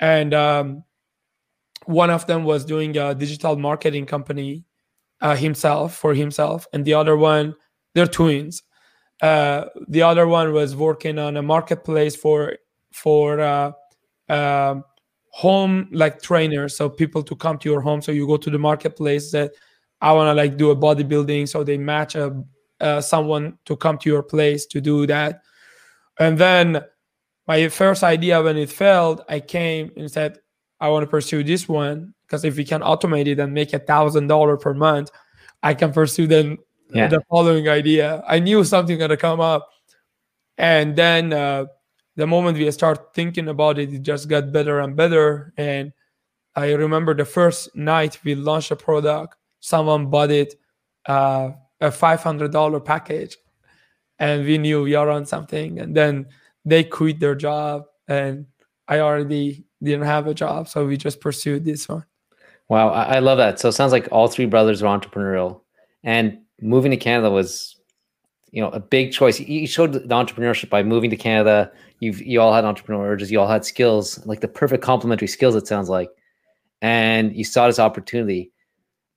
and 0.00 0.34
um, 0.34 0.82
one 1.86 2.10
of 2.10 2.26
them 2.26 2.44
was 2.44 2.64
doing 2.64 2.96
a 2.96 3.14
digital 3.14 3.56
marketing 3.56 4.06
company 4.06 4.64
uh, 5.20 5.36
himself 5.36 5.94
for 5.96 6.14
himself 6.14 6.66
and 6.72 6.84
the 6.84 6.94
other 6.94 7.16
one 7.16 7.54
they're 7.94 8.06
twins. 8.06 8.62
Uh, 9.22 9.66
the 9.88 10.02
other 10.02 10.26
one 10.26 10.52
was 10.52 10.74
working 10.74 11.18
on 11.18 11.36
a 11.36 11.42
marketplace 11.42 12.16
for 12.16 12.56
for 12.92 13.40
uh, 13.40 13.72
uh, 14.28 14.76
home 15.28 15.88
like 15.92 16.22
trainers, 16.22 16.76
so 16.76 16.88
people 16.88 17.22
to 17.22 17.36
come 17.36 17.58
to 17.58 17.68
your 17.68 17.80
home. 17.80 18.00
So 18.02 18.12
you 18.12 18.26
go 18.26 18.36
to 18.38 18.50
the 18.50 18.58
marketplace 18.58 19.30
that 19.32 19.52
I 20.00 20.12
want 20.12 20.28
to 20.28 20.34
like 20.34 20.56
do 20.56 20.70
a 20.70 20.76
bodybuilding, 20.76 21.48
so 21.48 21.64
they 21.64 21.78
match 21.78 22.14
a 22.14 22.42
uh, 22.80 23.00
someone 23.00 23.58
to 23.66 23.76
come 23.76 23.98
to 23.98 24.08
your 24.08 24.22
place 24.22 24.66
to 24.66 24.80
do 24.80 25.06
that. 25.06 25.42
And 26.18 26.38
then 26.38 26.82
my 27.46 27.68
first 27.68 28.02
idea 28.02 28.42
when 28.42 28.56
it 28.56 28.70
failed, 28.70 29.22
I 29.28 29.40
came 29.40 29.90
and 29.96 30.10
said, 30.10 30.38
I 30.80 30.88
want 30.88 31.02
to 31.02 31.10
pursue 31.10 31.44
this 31.44 31.68
one 31.68 32.14
because 32.22 32.44
if 32.44 32.56
we 32.56 32.64
can 32.64 32.80
automate 32.80 33.26
it 33.26 33.38
and 33.38 33.52
make 33.52 33.72
a 33.74 33.78
thousand 33.78 34.28
dollar 34.28 34.56
per 34.56 34.72
month, 34.72 35.10
I 35.62 35.74
can 35.74 35.92
pursue 35.92 36.26
then 36.26 36.58
yeah. 36.92 37.08
the 37.08 37.22
following 37.28 37.68
idea. 37.68 38.22
I 38.26 38.38
knew 38.38 38.64
something 38.64 38.98
gonna 38.98 39.16
come 39.16 39.40
up, 39.40 39.68
and 40.58 40.96
then 40.96 41.32
uh, 41.32 41.66
the 42.16 42.26
moment 42.26 42.58
we 42.58 42.70
start 42.70 43.14
thinking 43.14 43.48
about 43.48 43.78
it, 43.78 43.92
it 43.92 44.02
just 44.02 44.28
got 44.28 44.52
better 44.52 44.80
and 44.80 44.96
better. 44.96 45.52
And 45.56 45.92
I 46.54 46.72
remember 46.72 47.14
the 47.14 47.24
first 47.24 47.74
night 47.74 48.18
we 48.24 48.34
launched 48.34 48.70
a 48.70 48.76
product, 48.76 49.36
someone 49.60 50.10
bought 50.10 50.30
it, 50.30 50.54
uh, 51.06 51.52
a 51.80 51.90
five 51.90 52.22
hundred 52.22 52.52
dollar 52.52 52.80
package, 52.80 53.36
and 54.18 54.44
we 54.44 54.58
knew 54.58 54.82
we 54.82 54.94
are 54.94 55.08
on 55.08 55.26
something. 55.26 55.78
And 55.78 55.96
then 55.96 56.26
they 56.64 56.84
quit 56.84 57.20
their 57.20 57.34
job, 57.34 57.84
and 58.08 58.46
I 58.86 59.00
already 59.00 59.64
didn't 59.82 60.06
have 60.06 60.26
a 60.26 60.34
job, 60.34 60.68
so 60.68 60.86
we 60.86 60.96
just 60.96 61.20
pursued 61.20 61.64
this 61.64 61.88
one. 61.88 62.04
Wow, 62.68 62.90
I, 62.90 63.16
I 63.16 63.18
love 63.20 63.38
that. 63.38 63.58
So 63.58 63.68
it 63.70 63.72
sounds 63.72 63.92
like 63.92 64.08
all 64.12 64.28
three 64.28 64.46
brothers 64.46 64.82
are 64.82 64.98
entrepreneurial, 64.98 65.62
and 66.02 66.38
moving 66.60 66.90
to 66.90 66.96
Canada 66.96 67.30
was, 67.30 67.76
you 68.50 68.62
know, 68.62 68.70
a 68.70 68.80
big 68.80 69.12
choice. 69.12 69.40
You 69.40 69.66
showed 69.66 69.92
the 69.92 70.00
entrepreneurship 70.00 70.70
by 70.70 70.82
moving 70.82 71.10
to 71.10 71.16
Canada. 71.16 71.70
You've 72.00 72.20
you 72.20 72.40
all 72.40 72.52
had 72.52 72.64
entrepreneurial 72.64 73.08
urges. 73.08 73.30
You 73.30 73.40
all 73.40 73.48
had 73.48 73.64
skills, 73.64 74.24
like 74.26 74.40
the 74.40 74.48
perfect 74.48 74.82
complementary 74.82 75.28
skills. 75.28 75.54
It 75.54 75.66
sounds 75.66 75.88
like, 75.88 76.10
and 76.82 77.34
you 77.34 77.44
saw 77.44 77.66
this 77.66 77.78
opportunity. 77.78 78.52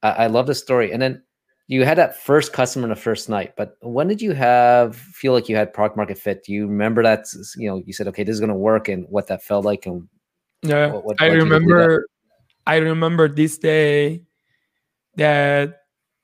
I, 0.01 0.09
I 0.11 0.27
love 0.27 0.47
the 0.47 0.55
story. 0.55 0.91
And 0.91 1.01
then 1.01 1.23
you 1.67 1.85
had 1.85 1.97
that 1.97 2.21
first 2.21 2.51
customer 2.51 2.85
in 2.85 2.89
the 2.89 2.95
first 2.95 3.29
night, 3.29 3.55
but 3.55 3.77
when 3.81 4.07
did 4.07 4.21
you 4.21 4.33
have 4.33 4.95
feel 4.95 5.31
like 5.31 5.47
you 5.47 5.55
had 5.55 5.73
product 5.73 5.95
market 5.95 6.17
fit? 6.17 6.43
Do 6.43 6.51
you 6.51 6.67
remember 6.67 7.01
that? 7.03 7.25
You 7.55 7.69
know, 7.69 7.81
you 7.85 7.93
said, 7.93 8.07
okay, 8.09 8.23
this 8.23 8.33
is 8.33 8.39
going 8.41 8.49
to 8.49 8.55
work, 8.55 8.89
and 8.89 9.05
what 9.09 9.27
that 9.27 9.41
felt 9.41 9.63
like, 9.63 9.85
and 9.85 10.07
yeah, 10.61 10.91
what, 10.91 11.05
what, 11.05 11.21
I 11.21 11.27
remember. 11.27 12.05
I 12.65 12.77
remember 12.77 13.27
this 13.27 13.57
day 13.57 14.23
that 15.15 15.82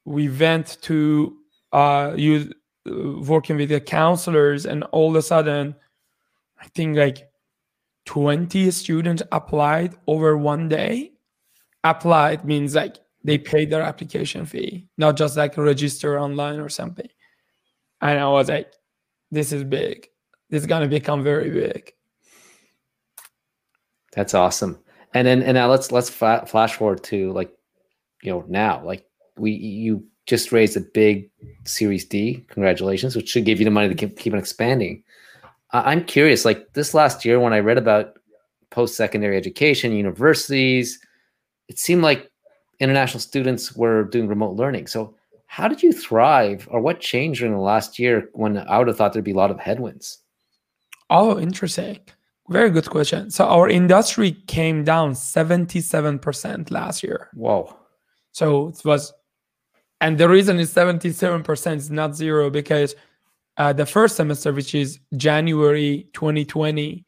we 0.10 0.28
went 0.28 0.82
to 0.82 1.38
uh 1.72 2.14
use 2.18 2.52
uh, 2.90 3.22
working 3.22 3.58
with 3.58 3.70
the 3.70 3.80
counselors, 3.80 4.66
and 4.66 4.84
all 4.86 5.10
of 5.10 5.16
a 5.16 5.22
sudden, 5.22 5.76
I 6.60 6.68
think 6.70 6.98
like 6.98 7.30
20 8.06 8.72
students 8.72 9.22
applied 9.32 9.96
over 10.08 10.36
one 10.36 10.68
day. 10.68 11.12
Applied 11.84 12.44
means 12.44 12.74
like 12.74 12.98
they 13.24 13.38
paid 13.38 13.70
their 13.70 13.84
application 13.84 14.46
fee, 14.46 14.88
not 14.98 15.16
just 15.16 15.38
like 15.38 15.56
register 15.58 16.20
online 16.20 16.60
or 16.60 16.70
something. 16.70 17.08
And 18.02 18.20
I 18.20 18.28
was 18.30 18.50
like, 18.50 18.74
this 19.30 19.52
is 19.52 19.64
big. 19.64 20.08
This 20.50 20.62
is 20.62 20.68
gonna 20.68 20.88
become 20.88 21.24
very 21.24 21.52
big. 21.52 21.94
That's 24.14 24.34
awesome. 24.34 24.80
And 25.14 25.28
then 25.28 25.44
and 25.44 25.54
now 25.54 25.70
let's 25.70 25.92
let's 25.92 26.10
flash 26.10 26.74
forward 26.74 27.04
to 27.06 27.32
like 27.32 27.52
you 28.24 28.32
know 28.32 28.44
now 28.48 28.84
like 28.84 29.06
we 29.40 29.52
you 29.52 30.04
just 30.26 30.52
raised 30.52 30.78
a 30.78 30.82
big 30.82 31.30
Series 31.66 32.06
D. 32.06 32.46
Congratulations, 32.50 33.16
which 33.16 33.30
should 33.30 33.46
give 33.46 33.60
you 33.60 33.66
the 33.66 33.72
money 33.72 33.90
to 33.90 33.96
keep, 33.96 34.18
keep 34.18 34.34
on 34.34 34.40
expanding. 34.40 35.04
I'm 35.72 36.04
curious, 36.04 36.46
like 36.46 36.74
this 36.74 36.94
last 36.94 37.26
year 37.26 37.40
when 37.40 37.54
I 37.54 37.60
read 37.60 37.78
about 37.78 38.18
post 38.70 38.96
secondary 38.96 39.38
education, 39.38 39.92
universities, 39.92 41.00
it 41.68 41.80
seemed 41.80 42.02
like 42.02 42.30
international 42.80 43.20
students 43.20 43.76
were 43.76 44.04
doing 44.06 44.28
remote 44.28 44.56
learning. 44.56 44.88
So, 44.88 45.16
how 45.48 45.68
did 45.68 45.82
you 45.82 45.92
thrive, 45.92 46.68
or 46.72 46.80
what 46.80 47.00
changed 47.00 47.40
during 47.40 47.56
the 47.56 47.60
last 47.60 47.98
year 47.98 48.30
when 48.34 48.58
I 48.58 48.78
would 48.78 48.88
have 48.88 48.98
thought 48.98 49.14
there'd 49.14 49.26
be 49.26 49.32
a 49.32 49.36
lot 49.36 49.52
of 49.52 49.60
headwinds? 49.60 50.20
Oh, 51.10 51.40
interesting. 51.40 52.00
Very 52.50 52.70
good 52.70 52.90
question. 52.90 53.32
So, 53.32 53.46
our 53.46 53.68
industry 53.68 54.32
came 54.48 54.84
down 54.84 55.14
77% 55.14 56.72
last 56.72 57.04
year. 57.04 57.30
Whoa. 57.34 57.76
So, 58.32 58.70
it 58.70 58.86
was, 58.86 59.14
and 60.02 60.18
the 60.18 60.30
reason 60.30 60.60
is 60.60 60.74
77% 60.74 61.76
is 61.76 61.92
not 61.92 62.16
zero 62.16 62.50
because 62.50 62.96
uh, 63.58 63.74
the 63.74 63.86
first 63.86 64.16
semester, 64.16 64.54
which 64.54 64.74
is 64.74 65.00
January 65.18 66.08
2020, 66.14 67.06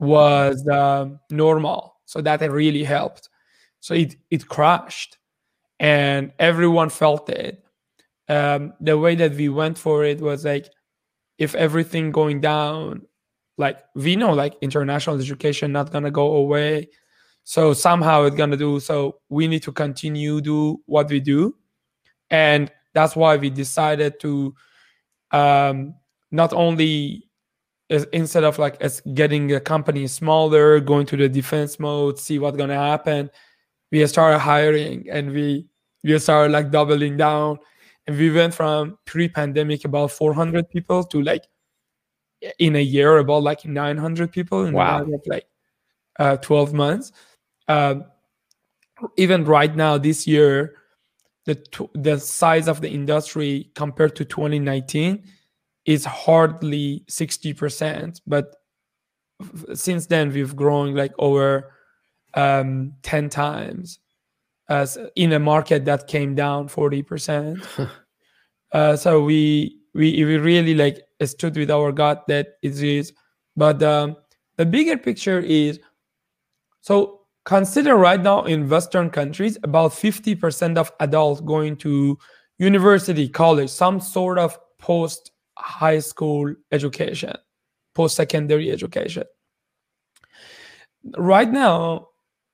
was 0.00 0.66
uh, 0.68 1.08
normal. 1.30 1.96
So, 2.06 2.20
that 2.22 2.40
really 2.50 2.84
helped. 2.84 3.28
So 3.82 3.94
it 3.94 4.14
it 4.30 4.46
crashed, 4.46 5.18
and 5.80 6.32
everyone 6.38 6.88
felt 6.88 7.28
it. 7.28 7.64
Um, 8.28 8.74
the 8.80 8.96
way 8.96 9.16
that 9.16 9.34
we 9.34 9.48
went 9.48 9.76
for 9.76 10.04
it 10.04 10.20
was 10.20 10.44
like, 10.44 10.70
if 11.38 11.56
everything 11.56 12.12
going 12.12 12.40
down, 12.40 13.02
like 13.58 13.78
we 13.96 14.14
know, 14.14 14.32
like 14.34 14.54
international 14.62 15.18
education 15.18 15.72
not 15.72 15.90
gonna 15.90 16.12
go 16.12 16.36
away. 16.36 16.90
So 17.42 17.72
somehow 17.72 18.22
it's 18.22 18.36
gonna 18.36 18.56
do. 18.56 18.78
So 18.78 19.18
we 19.28 19.48
need 19.48 19.64
to 19.64 19.72
continue 19.72 20.40
do 20.40 20.80
what 20.86 21.10
we 21.10 21.18
do, 21.18 21.56
and 22.32 22.72
that's 22.92 23.14
why 23.14 23.36
we 23.36 23.50
decided 23.50 24.18
to 24.20 24.52
um, 25.30 25.94
not 26.32 26.52
only 26.52 27.28
instead 28.12 28.42
of 28.42 28.58
like 28.58 28.80
as 28.80 29.00
getting 29.14 29.52
a 29.52 29.60
company 29.60 30.08
smaller, 30.08 30.80
going 30.80 31.06
to 31.06 31.16
the 31.16 31.28
defense 31.28 31.78
mode, 31.78 32.18
see 32.18 32.40
what's 32.40 32.56
gonna 32.56 32.74
happen 32.74 33.30
we 33.92 34.04
started 34.06 34.40
hiring 34.40 35.06
and 35.08 35.30
we 35.30 35.66
we 36.02 36.18
started 36.18 36.50
like 36.50 36.72
doubling 36.72 37.16
down 37.16 37.58
and 38.08 38.16
we 38.16 38.32
went 38.32 38.52
from 38.52 38.98
pre-pandemic 39.04 39.84
about 39.84 40.10
400 40.10 40.68
people 40.70 41.04
to 41.04 41.22
like 41.22 41.44
in 42.58 42.74
a 42.74 42.80
year 42.80 43.18
about 43.18 43.44
like 43.44 43.64
900 43.64 44.32
people 44.32 44.64
in 44.64 44.74
wow. 44.74 45.06
like 45.26 45.46
uh, 46.18 46.36
12 46.38 46.72
months 46.72 47.12
um, 47.68 48.04
even 49.16 49.44
right 49.44 49.76
now 49.76 49.96
this 49.96 50.26
year 50.26 50.74
the 51.44 51.88
the 51.94 52.18
size 52.18 52.68
of 52.68 52.80
the 52.80 52.90
industry 52.90 53.70
compared 53.74 54.14
to 54.16 54.24
2019 54.24 55.24
is 55.84 56.04
hardly 56.04 57.04
60% 57.10 58.20
but 58.26 58.54
since 59.74 60.06
then 60.06 60.32
we've 60.32 60.54
grown 60.54 60.94
like 60.94 61.12
over 61.18 61.72
um, 62.34 62.92
10 63.02 63.28
times 63.28 63.98
as 64.68 64.98
in 65.16 65.32
a 65.32 65.38
market 65.38 65.84
that 65.84 66.06
came 66.06 66.34
down 66.34 66.68
40%. 66.68 67.90
uh, 68.72 68.96
so 68.96 69.22
we, 69.22 69.78
we, 69.94 70.24
we 70.24 70.38
really 70.38 70.74
like 70.74 71.02
stood 71.24 71.56
with 71.56 71.70
our 71.70 71.92
gut 71.92 72.24
that 72.28 72.54
it 72.62 72.82
is. 72.82 73.12
But 73.56 73.82
um, 73.82 74.16
the 74.56 74.64
bigger 74.64 74.96
picture 74.96 75.40
is 75.40 75.78
so 76.80 77.21
consider 77.44 77.96
right 77.96 78.20
now 78.20 78.44
in 78.44 78.68
Western 78.68 79.10
countries, 79.10 79.58
about 79.62 79.92
50% 79.92 80.76
of 80.76 80.92
adults 81.00 81.40
going 81.40 81.76
to 81.78 82.18
university, 82.58 83.28
college, 83.28 83.70
some 83.70 84.00
sort 84.00 84.38
of 84.38 84.58
post 84.78 85.32
high 85.58 85.98
school 85.98 86.54
education, 86.70 87.34
post 87.94 88.16
secondary 88.16 88.70
education. 88.70 89.24
Right 91.16 91.50
now, 91.50 92.08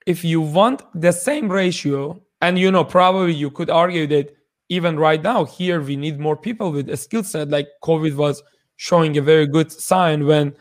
if 0.06 0.24
you 0.24 0.40
want 0.40 0.82
the 0.94 1.12
same 1.12 1.50
ratio, 1.50 2.22
and 2.40 2.58
you 2.58 2.70
know, 2.70 2.84
probably 2.84 3.34
you 3.34 3.50
could 3.50 3.68
argue 3.68 4.06
that 4.06 4.34
even 4.68 4.98
right 4.98 5.22
now 5.22 5.44
here 5.44 5.80
we 5.80 5.96
need 5.96 6.18
more 6.18 6.36
people 6.36 6.72
with 6.72 6.88
a 6.88 6.96
skill 6.96 7.24
set. 7.24 7.48
Like 7.48 7.68
COVID 7.82 8.14
was 8.14 8.42
showing 8.76 9.16
a 9.16 9.22
very 9.22 9.46
good 9.46 9.72
sign 9.72 10.26
when 10.26 10.54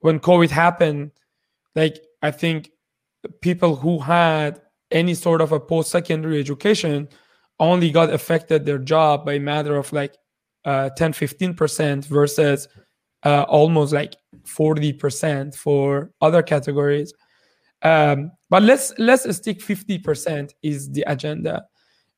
when 0.00 0.18
COVID 0.18 0.50
happened. 0.50 1.12
Like 1.74 1.98
I 2.22 2.30
think 2.30 2.71
people 3.40 3.76
who 3.76 3.98
had 3.98 4.60
any 4.90 5.14
sort 5.14 5.40
of 5.40 5.52
a 5.52 5.60
post-secondary 5.60 6.38
education 6.38 7.08
only 7.60 7.90
got 7.90 8.12
affected 8.12 8.64
their 8.64 8.78
job 8.78 9.24
by 9.24 9.34
a 9.34 9.40
matter 9.40 9.76
of 9.76 9.92
like 9.92 10.16
uh, 10.64 10.90
10 10.90 11.12
15% 11.12 12.04
versus 12.04 12.68
uh, 13.24 13.44
almost 13.48 13.92
like 13.92 14.14
40% 14.44 15.54
for 15.54 16.10
other 16.20 16.42
categories 16.42 17.12
um, 17.82 18.32
but 18.48 18.62
let's 18.62 18.92
let's 18.98 19.36
stick 19.36 19.58
50% 19.58 20.52
is 20.62 20.90
the 20.90 21.04
agenda. 21.06 21.64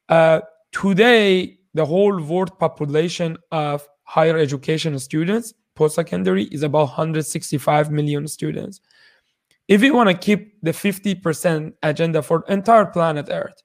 Uh, 0.08 0.40
today, 0.73 1.58
the 1.73 1.84
whole 1.84 2.20
world 2.20 2.58
population 2.58 3.37
of 3.50 3.87
higher 4.04 4.37
education 4.37 4.99
students, 4.99 5.54
post-secondary, 5.75 6.44
is 6.44 6.62
about 6.62 6.88
165 6.88 7.90
million 7.90 8.28
students. 8.28 8.80
If 9.66 9.80
we 9.80 9.90
want 9.90 10.11
to 10.11 10.14
keep 10.14 10.61
the 10.62 10.73
50% 10.73 11.73
agenda 11.83 12.23
for 12.23 12.44
entire 12.49 12.87
planet 12.87 13.28
Earth, 13.30 13.62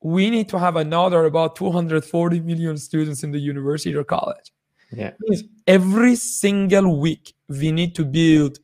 we 0.00 0.30
need 0.30 0.48
to 0.48 0.58
have 0.58 0.76
another 0.76 1.24
about 1.24 1.56
240 1.56 2.40
million 2.40 2.76
students 2.78 3.22
in 3.22 3.32
the 3.32 3.38
university 3.38 3.94
or 3.94 4.04
college. 4.04 4.52
Yeah. 4.92 5.12
Every 5.66 6.16
single 6.16 6.98
week, 6.98 7.34
we 7.48 7.72
need 7.72 7.94
to 7.96 8.04
build 8.04 8.58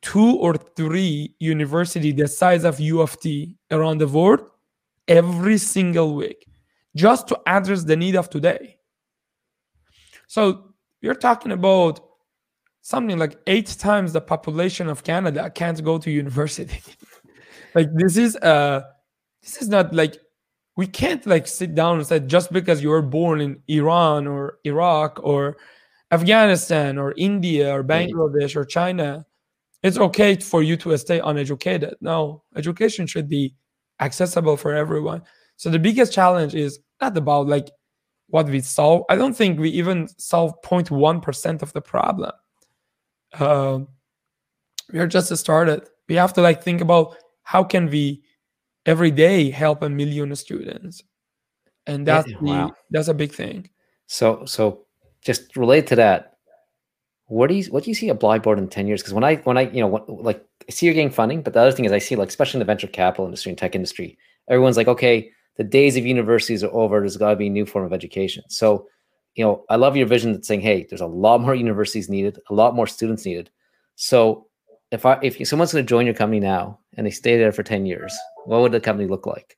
two 0.00 0.36
or 0.38 0.56
three 0.56 1.34
university 1.38 2.10
the 2.10 2.26
size 2.26 2.64
of 2.64 2.80
U 2.80 3.00
of 3.00 3.18
T 3.20 3.56
around 3.70 3.98
the 3.98 4.08
world 4.08 4.50
every 5.06 5.58
single 5.58 6.14
week 6.16 6.46
just 6.96 7.28
to 7.28 7.40
address 7.46 7.84
the 7.84 7.96
need 7.96 8.16
of 8.16 8.28
today. 8.28 8.78
So 10.26 10.74
you're 11.00 11.14
talking 11.14 11.52
about 11.52 12.00
something 12.82 13.18
like 13.18 13.38
eight 13.46 13.74
times 13.78 14.12
the 14.12 14.20
population 14.20 14.88
of 14.88 15.04
Canada 15.04 15.50
can't 15.50 15.82
go 15.82 15.98
to 15.98 16.10
university. 16.10 16.82
like 17.74 17.88
this 17.94 18.16
is 18.16 18.36
uh 18.36 18.82
this 19.42 19.62
is 19.62 19.68
not 19.68 19.94
like 19.94 20.18
we 20.76 20.86
can't 20.86 21.26
like 21.26 21.46
sit 21.46 21.74
down 21.74 21.98
and 21.98 22.06
say 22.06 22.20
just 22.20 22.52
because 22.52 22.82
you 22.82 22.90
were 22.90 23.02
born 23.02 23.40
in 23.40 23.62
Iran 23.68 24.26
or 24.26 24.58
Iraq 24.64 25.20
or 25.22 25.56
Afghanistan 26.10 26.98
or 26.98 27.14
India 27.16 27.74
or 27.74 27.82
Bangladesh 27.82 28.54
or 28.56 28.64
China 28.64 29.24
it's 29.82 29.98
okay 29.98 30.36
for 30.36 30.62
you 30.62 30.76
to 30.78 30.96
stay 30.96 31.20
uneducated. 31.20 31.96
No, 32.00 32.42
education 32.56 33.06
should 33.06 33.28
be 33.28 33.54
accessible 34.00 34.56
for 34.56 34.74
everyone. 34.74 35.22
So 35.56 35.70
the 35.70 35.78
biggest 35.78 36.12
challenge 36.12 36.54
is 36.54 36.78
not 37.00 37.16
about 37.16 37.48
like 37.48 37.68
what 38.28 38.46
we 38.46 38.60
solve. 38.60 39.02
I 39.10 39.16
don't 39.16 39.36
think 39.36 39.58
we 39.58 39.70
even 39.70 40.08
solve 40.18 40.54
0.1% 40.62 41.62
of 41.62 41.72
the 41.72 41.80
problem. 41.80 42.32
Uh, 43.38 43.80
we 44.92 44.98
are 44.98 45.06
just 45.06 45.34
started. 45.36 45.88
We 46.08 46.16
have 46.16 46.32
to 46.34 46.42
like 46.42 46.62
think 46.62 46.80
about 46.80 47.16
how 47.42 47.64
can 47.64 47.88
we 47.88 48.22
every 48.86 49.10
day 49.10 49.50
help 49.50 49.82
a 49.82 49.88
million 49.88 50.34
students. 50.36 51.02
And 51.86 52.06
that's 52.06 52.28
yeah, 52.28 52.36
wow. 52.40 52.66
the, 52.68 52.74
that's 52.90 53.08
a 53.08 53.14
big 53.14 53.32
thing. 53.32 53.70
So 54.06 54.44
so 54.44 54.86
just 55.22 55.56
relate 55.56 55.86
to 55.88 55.96
that. 55.96 56.34
What 57.26 57.48
do 57.48 57.54
you 57.54 57.64
what 57.72 57.84
do 57.84 57.90
you 57.90 57.94
see 57.94 58.08
Applyboard 58.08 58.58
in 58.58 58.68
10 58.68 58.86
years? 58.86 59.00
Because 59.00 59.14
when 59.14 59.24
i 59.24 59.36
when 59.36 59.56
i 59.56 59.62
you 59.70 59.80
know 59.80 60.04
like 60.08 60.44
I 60.68 60.70
see 60.70 60.86
you're 60.86 60.94
getting 60.94 61.10
funding 61.10 61.42
but 61.42 61.54
the 61.54 61.60
other 61.60 61.72
thing 61.72 61.86
is 61.86 61.92
i 61.92 61.98
see 61.98 62.14
like 62.14 62.28
especially 62.28 62.58
in 62.58 62.60
the 62.60 62.72
venture 62.72 62.86
capital 62.86 63.24
industry 63.24 63.50
and 63.50 63.58
tech 63.58 63.74
industry 63.74 64.16
everyone's 64.48 64.76
like 64.76 64.86
okay 64.86 65.32
the 65.56 65.64
days 65.64 65.96
of 65.96 66.06
universities 66.06 66.64
are 66.64 66.72
over. 66.72 67.00
There's 67.00 67.16
got 67.16 67.30
to 67.30 67.36
be 67.36 67.48
a 67.48 67.50
new 67.50 67.66
form 67.66 67.84
of 67.84 67.92
education. 67.92 68.42
So 68.48 68.86
you 69.34 69.44
know 69.44 69.64
i 69.70 69.76
love 69.76 69.96
your 69.96 70.06
vision 70.06 70.32
that's 70.32 70.48
saying 70.48 70.60
hey 70.60 70.86
there's 70.88 71.00
a 71.00 71.06
lot 71.06 71.40
more 71.40 71.54
universities 71.54 72.08
needed 72.08 72.38
a 72.50 72.54
lot 72.54 72.74
more 72.74 72.86
students 72.86 73.24
needed 73.24 73.50
so 73.96 74.46
if 74.92 75.06
I 75.06 75.18
if 75.22 75.46
someone's 75.48 75.72
going 75.72 75.84
to 75.84 75.88
join 75.88 76.06
your 76.06 76.14
company 76.14 76.38
now 76.38 76.78
and 76.96 77.06
they 77.06 77.10
stay 77.10 77.36
there 77.38 77.50
for 77.50 77.62
10 77.62 77.86
years, 77.86 78.16
what 78.44 78.60
would 78.60 78.72
the 78.72 78.80
company 78.80 79.08
look 79.08 79.26
like? 79.26 79.56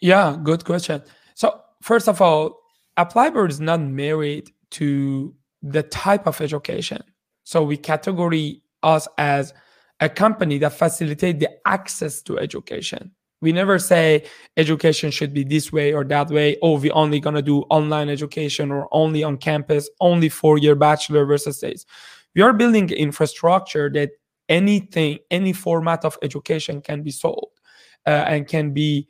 Yeah, 0.00 0.36
good 0.42 0.64
question. 0.64 1.02
So 1.34 1.60
first 1.82 2.08
of 2.08 2.20
all, 2.20 2.60
Applyboard 2.98 3.50
is 3.50 3.60
not 3.60 3.80
married 3.80 4.50
to 4.72 5.34
the 5.62 5.82
type 5.82 6.26
of 6.26 6.40
education. 6.40 7.02
So 7.44 7.64
we 7.64 7.76
category 7.76 8.62
us 8.82 9.08
as 9.16 9.54
a 10.00 10.08
company 10.08 10.58
that 10.58 10.74
facilitate 10.74 11.40
the 11.40 11.48
access 11.66 12.20
to 12.22 12.38
education. 12.38 13.12
We 13.44 13.52
never 13.52 13.78
say 13.78 14.24
education 14.56 15.12
should 15.12 15.32
be 15.32 15.44
this 15.44 15.72
way 15.72 15.92
or 15.92 16.02
that 16.04 16.30
way. 16.30 16.56
Oh, 16.62 16.80
we 16.80 16.90
only 16.90 17.20
gonna 17.20 17.42
do 17.42 17.60
online 17.70 18.08
education 18.08 18.72
or 18.72 18.88
only 18.90 19.22
on 19.22 19.36
campus, 19.36 19.88
only 20.00 20.28
four-year 20.28 20.74
bachelor 20.74 21.24
versus 21.24 21.60
days. 21.60 21.86
We 22.34 22.42
are 22.42 22.52
building 22.52 22.90
infrastructure 22.90 23.88
that 23.90 24.10
anything 24.48 25.18
any 25.30 25.52
format 25.52 26.04
of 26.04 26.18
education 26.22 26.80
can 26.80 27.02
be 27.02 27.10
sold 27.10 27.50
uh, 28.06 28.24
and 28.26 28.46
can 28.46 28.72
be 28.72 29.08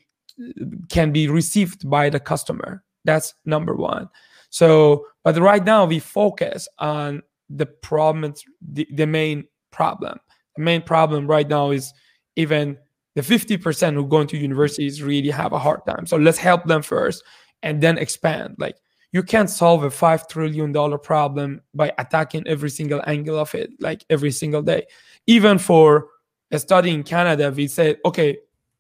can 0.89 1.13
be 1.13 1.29
received 1.29 1.89
by 1.89 2.09
the 2.09 2.21
customer 2.21 2.83
that's 3.05 3.35
number 3.45 3.75
one 3.75 4.09
so 4.51 5.07
but 5.23 5.37
right 5.39 5.65
now 5.65 5.85
we 5.85 5.99
focus 5.99 6.69
on 6.79 7.23
the 7.51 7.67
problem 7.67 8.35
the, 8.73 8.87
the 8.95 9.07
main 9.07 9.45
problem 9.71 10.19
the 10.57 10.63
main 10.63 10.83
problem 10.83 11.27
right 11.27 11.49
now 11.49 11.71
is 11.71 11.93
even 12.37 12.77
the 13.15 13.21
50% 13.21 13.95
who 13.95 14.07
go 14.07 14.21
into 14.21 14.37
universities 14.37 15.03
really 15.03 15.31
have 15.31 15.53
a 15.53 15.59
hard 15.59 15.81
time. 15.87 16.07
So 16.07 16.17
let's 16.17 16.39
help 16.39 16.65
them 16.65 16.83
first 16.83 17.23
and 17.63 17.81
then 17.81 17.97
expand. 17.99 18.57
Like 18.59 18.77
you 19.13 19.23
can't 19.23 19.49
solve 19.49 19.85
a 19.85 19.91
five 19.91 20.27
trillion 20.27 20.73
dollar 20.73 20.99
problem 20.99 21.61
by 21.73 21.93
attacking 21.99 22.47
every 22.47 22.71
single 22.71 23.01
angle 23.07 23.39
of 23.39 23.55
it 23.55 23.71
like 23.81 24.05
every 24.11 24.33
single 24.33 24.63
day. 24.63 24.87
Even 25.27 25.59
for 25.59 26.09
a 26.51 26.59
study 26.59 26.91
in 26.91 27.03
canada 27.03 27.51
we 27.51 27.67
said 27.67 27.97
okay 28.05 28.37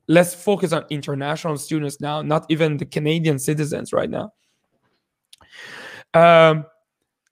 let's 0.06 0.34
focus 0.34 0.72
on 0.72 0.84
international 0.90 1.56
students 1.56 1.98
now 2.00 2.20
not 2.20 2.44
even 2.48 2.76
the 2.76 2.84
canadian 2.84 3.38
citizens 3.38 3.92
right 3.92 4.10
now. 4.10 4.32
Um, 6.12 6.66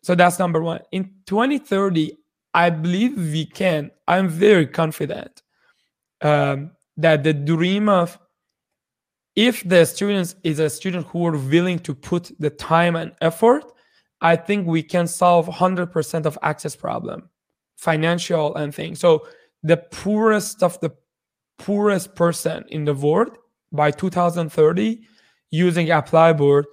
so 0.03 0.15
that's 0.15 0.39
number 0.39 0.63
one. 0.63 0.81
In 0.93 1.11
2030 1.27 2.17
i 2.55 2.71
believe 2.71 3.17
we 3.17 3.47
can. 3.47 3.91
I'm 4.07 4.29
very 4.29 4.67
confident 4.67 5.43
um, 6.21 6.71
that 7.03 7.23
the 7.25 7.33
dream 7.33 7.89
of 7.89 8.19
if 9.35 9.67
the 9.69 9.85
students 9.85 10.35
is 10.45 10.59
a 10.59 10.69
student 10.69 11.07
who 11.09 11.27
are 11.27 11.37
willing 11.37 11.79
to 11.79 11.95
put 11.95 12.31
the 12.39 12.51
time 12.51 12.97
and 12.97 13.13
effort 13.21 13.65
i 14.21 14.37
think 14.37 14.67
we 14.67 14.83
can 14.83 15.07
solve 15.07 15.47
100% 15.47 16.27
of 16.27 16.39
access 16.43 16.77
problem 16.77 17.29
financial 17.83 18.55
and 18.55 18.73
things. 18.73 19.01
So 19.01 19.27
the 19.65 19.77
poorest 19.77 20.63
of 20.63 20.79
the 20.81 20.93
poorest 21.59 22.15
person 22.15 22.65
in 22.69 22.85
the 22.85 22.95
world 22.95 23.37
by 23.73 23.91
2030 23.91 25.01
using 25.51 25.89
Applyboard 25.89 26.65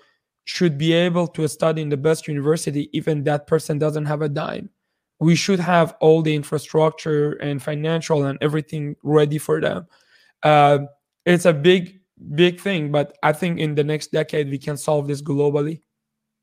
should 0.45 0.77
be 0.77 0.93
able 0.93 1.27
to 1.27 1.47
study 1.47 1.81
in 1.81 1.89
the 1.89 1.97
best 1.97 2.27
university 2.27 2.89
even 2.93 3.23
that 3.23 3.47
person 3.47 3.79
doesn't 3.79 4.05
have 4.05 4.21
a 4.21 4.29
dime. 4.29 4.69
We 5.19 5.35
should 5.35 5.59
have 5.59 5.95
all 5.99 6.21
the 6.21 6.35
infrastructure 6.35 7.33
and 7.33 7.61
financial 7.61 8.25
and 8.25 8.37
everything 8.41 8.95
ready 9.03 9.39
for 9.39 9.59
them 9.59 9.87
uh, 10.43 10.79
it's 11.25 11.45
a 11.45 11.53
big 11.53 11.99
big 12.35 12.59
thing 12.59 12.91
but 12.91 13.17
i 13.23 13.31
think 13.31 13.59
in 13.59 13.75
the 13.75 13.83
next 13.83 14.11
decade 14.11 14.49
we 14.49 14.57
can 14.57 14.75
solve 14.75 15.07
this 15.07 15.21
globally. 15.21 15.81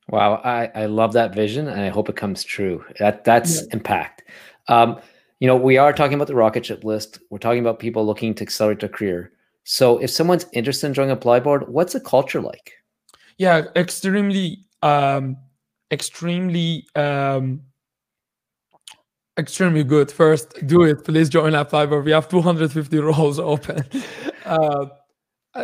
Wow 0.09 0.41
i 0.45 0.71
i 0.75 0.87
love 0.87 1.13
that 1.15 1.35
vision 1.35 1.69
and 1.69 1.81
i 1.81 1.89
hope 1.89 2.09
it 2.09 2.17
comes 2.17 2.45
true. 2.45 2.85
That 2.99 3.25
that's 3.25 3.63
yeah. 3.63 3.69
impact. 3.73 4.23
Um, 4.69 5.01
you 5.41 5.47
know 5.47 5.57
we 5.57 5.77
are 5.77 5.93
talking 5.93 6.15
about 6.15 6.29
the 6.29 6.35
rocket 6.35 6.65
ship 6.65 6.85
list. 6.85 7.19
We're 7.31 7.39
talking 7.39 7.61
about 7.61 7.79
people 7.79 8.07
looking 8.07 8.35
to 8.35 8.43
accelerate 8.43 8.81
their 8.81 8.89
career. 8.89 9.33
So 9.65 9.99
if 9.99 10.11
someone's 10.11 10.47
interested 10.53 10.87
in 10.87 10.95
joining 10.95 11.17
Applyboard 11.17 11.69
what's 11.69 11.93
the 11.93 12.01
culture 12.01 12.41
like? 12.41 12.73
Yeah 13.37 13.65
extremely 13.75 14.65
um 14.83 15.37
extremely 15.91 16.87
um 16.95 17.61
extremely 19.39 19.85
good. 19.85 20.11
First 20.11 20.67
do 20.67 20.83
it. 20.83 21.05
Please 21.05 21.29
join 21.29 21.53
Applyboard 21.53 22.05
we 22.05 22.13
have 22.13 22.29
250 22.29 22.99
roles 22.99 23.39
open. 23.39 23.85
Uh, 24.47 24.87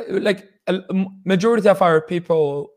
like 0.09 0.49
a 0.67 0.81
majority 1.25 1.69
of 1.69 1.81
our 1.81 2.01
people 2.01 2.69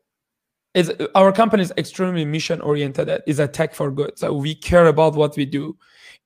is 0.75 0.91
our 1.15 1.31
company 1.31 1.63
is 1.63 1.73
extremely 1.77 2.25
mission 2.25 2.61
oriented. 2.61 3.09
Is 3.25 3.39
a 3.39 3.47
tech 3.47 3.73
for 3.73 3.89
good. 3.89 4.19
So 4.19 4.31
we 4.33 4.53
care 4.53 4.85
about 4.85 5.15
what 5.15 5.35
we 5.35 5.45
do. 5.45 5.75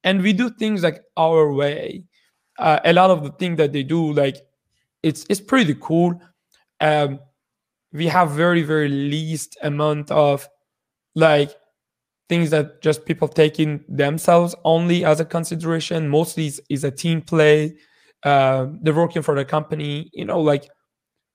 And 0.03 0.21
we 0.21 0.33
do 0.33 0.49
things 0.49 0.83
like 0.83 1.01
our 1.15 1.53
way. 1.53 2.03
Uh, 2.57 2.79
a 2.83 2.91
lot 2.91 3.09
of 3.09 3.23
the 3.23 3.31
things 3.31 3.55
that 3.57 3.71
they 3.71 3.83
do 3.83 4.11
like 4.11 4.35
it's 5.01 5.25
it's 5.29 5.39
pretty 5.39 5.75
cool. 5.79 6.19
Um 6.81 7.19
we 7.93 8.07
have 8.07 8.31
very 8.31 8.63
very 8.63 8.89
least 8.89 9.57
amount 9.61 10.11
of 10.11 10.49
like 11.15 11.51
things 12.29 12.51
that 12.51 12.81
just 12.81 13.05
people 13.05 13.27
taking 13.27 13.83
themselves 13.89 14.55
only 14.63 15.03
as 15.03 15.19
a 15.19 15.25
consideration 15.25 16.07
mostly 16.07 16.47
is, 16.47 16.61
is 16.69 16.83
a 16.83 16.91
team 16.91 17.21
play 17.21 17.75
uh, 18.23 18.67
they're 18.81 18.93
working 18.93 19.21
for 19.21 19.35
the 19.35 19.45
company 19.45 20.09
you 20.13 20.25
know 20.25 20.39
like 20.39 20.69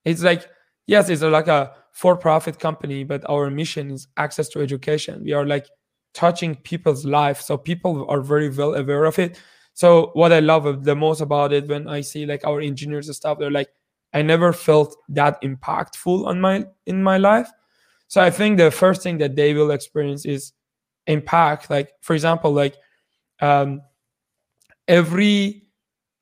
it's 0.05 0.23
like, 0.23 0.49
yes, 0.87 1.09
it's 1.09 1.23
like 1.23 1.49
a 1.49 1.73
for 1.93 2.17
profit 2.17 2.59
company, 2.59 3.05
but 3.05 3.29
our 3.29 3.51
mission 3.51 3.91
is 3.91 4.09
access 4.17 4.49
to 4.51 4.61
education. 4.61 5.23
We 5.25 5.33
are 5.33 5.47
like 5.47 5.67
touching 6.13 6.57
people's 6.57 7.05
life. 7.05 7.41
So 7.41 7.57
people 7.57 8.07
are 8.09 8.21
very 8.21 8.49
well 8.49 8.75
aware 8.75 9.05
of 9.05 9.19
it. 9.19 9.41
So 9.75 10.11
what 10.15 10.33
I 10.33 10.41
love 10.41 10.85
the 10.85 10.95
most 10.95 11.21
about 11.21 11.53
it 11.53 11.69
when 11.69 11.89
I 11.89 12.01
see 12.01 12.27
like 12.27 12.45
our 12.45 12.61
engineers 12.61 13.09
and 13.09 13.17
stuff, 13.17 13.39
they're 13.39 13.51
like, 13.51 13.71
I 14.13 14.23
never 14.23 14.53
felt 14.53 14.97
that 15.09 15.41
impactful 15.43 16.27
on 16.27 16.41
my 16.41 16.67
in 16.87 17.03
my 17.03 17.19
life. 17.19 17.51
So 18.07 18.21
I 18.21 18.31
think 18.31 18.59
the 18.59 18.71
first 18.71 19.03
thing 19.03 19.19
that 19.19 19.35
they 19.35 19.55
will 19.55 19.73
experience 19.73 20.25
is 20.25 20.53
impact. 21.07 21.71
Like 21.71 21.93
for 22.01 22.15
example, 22.15 22.53
like 22.53 22.77
um, 23.41 23.83
every 24.89 25.63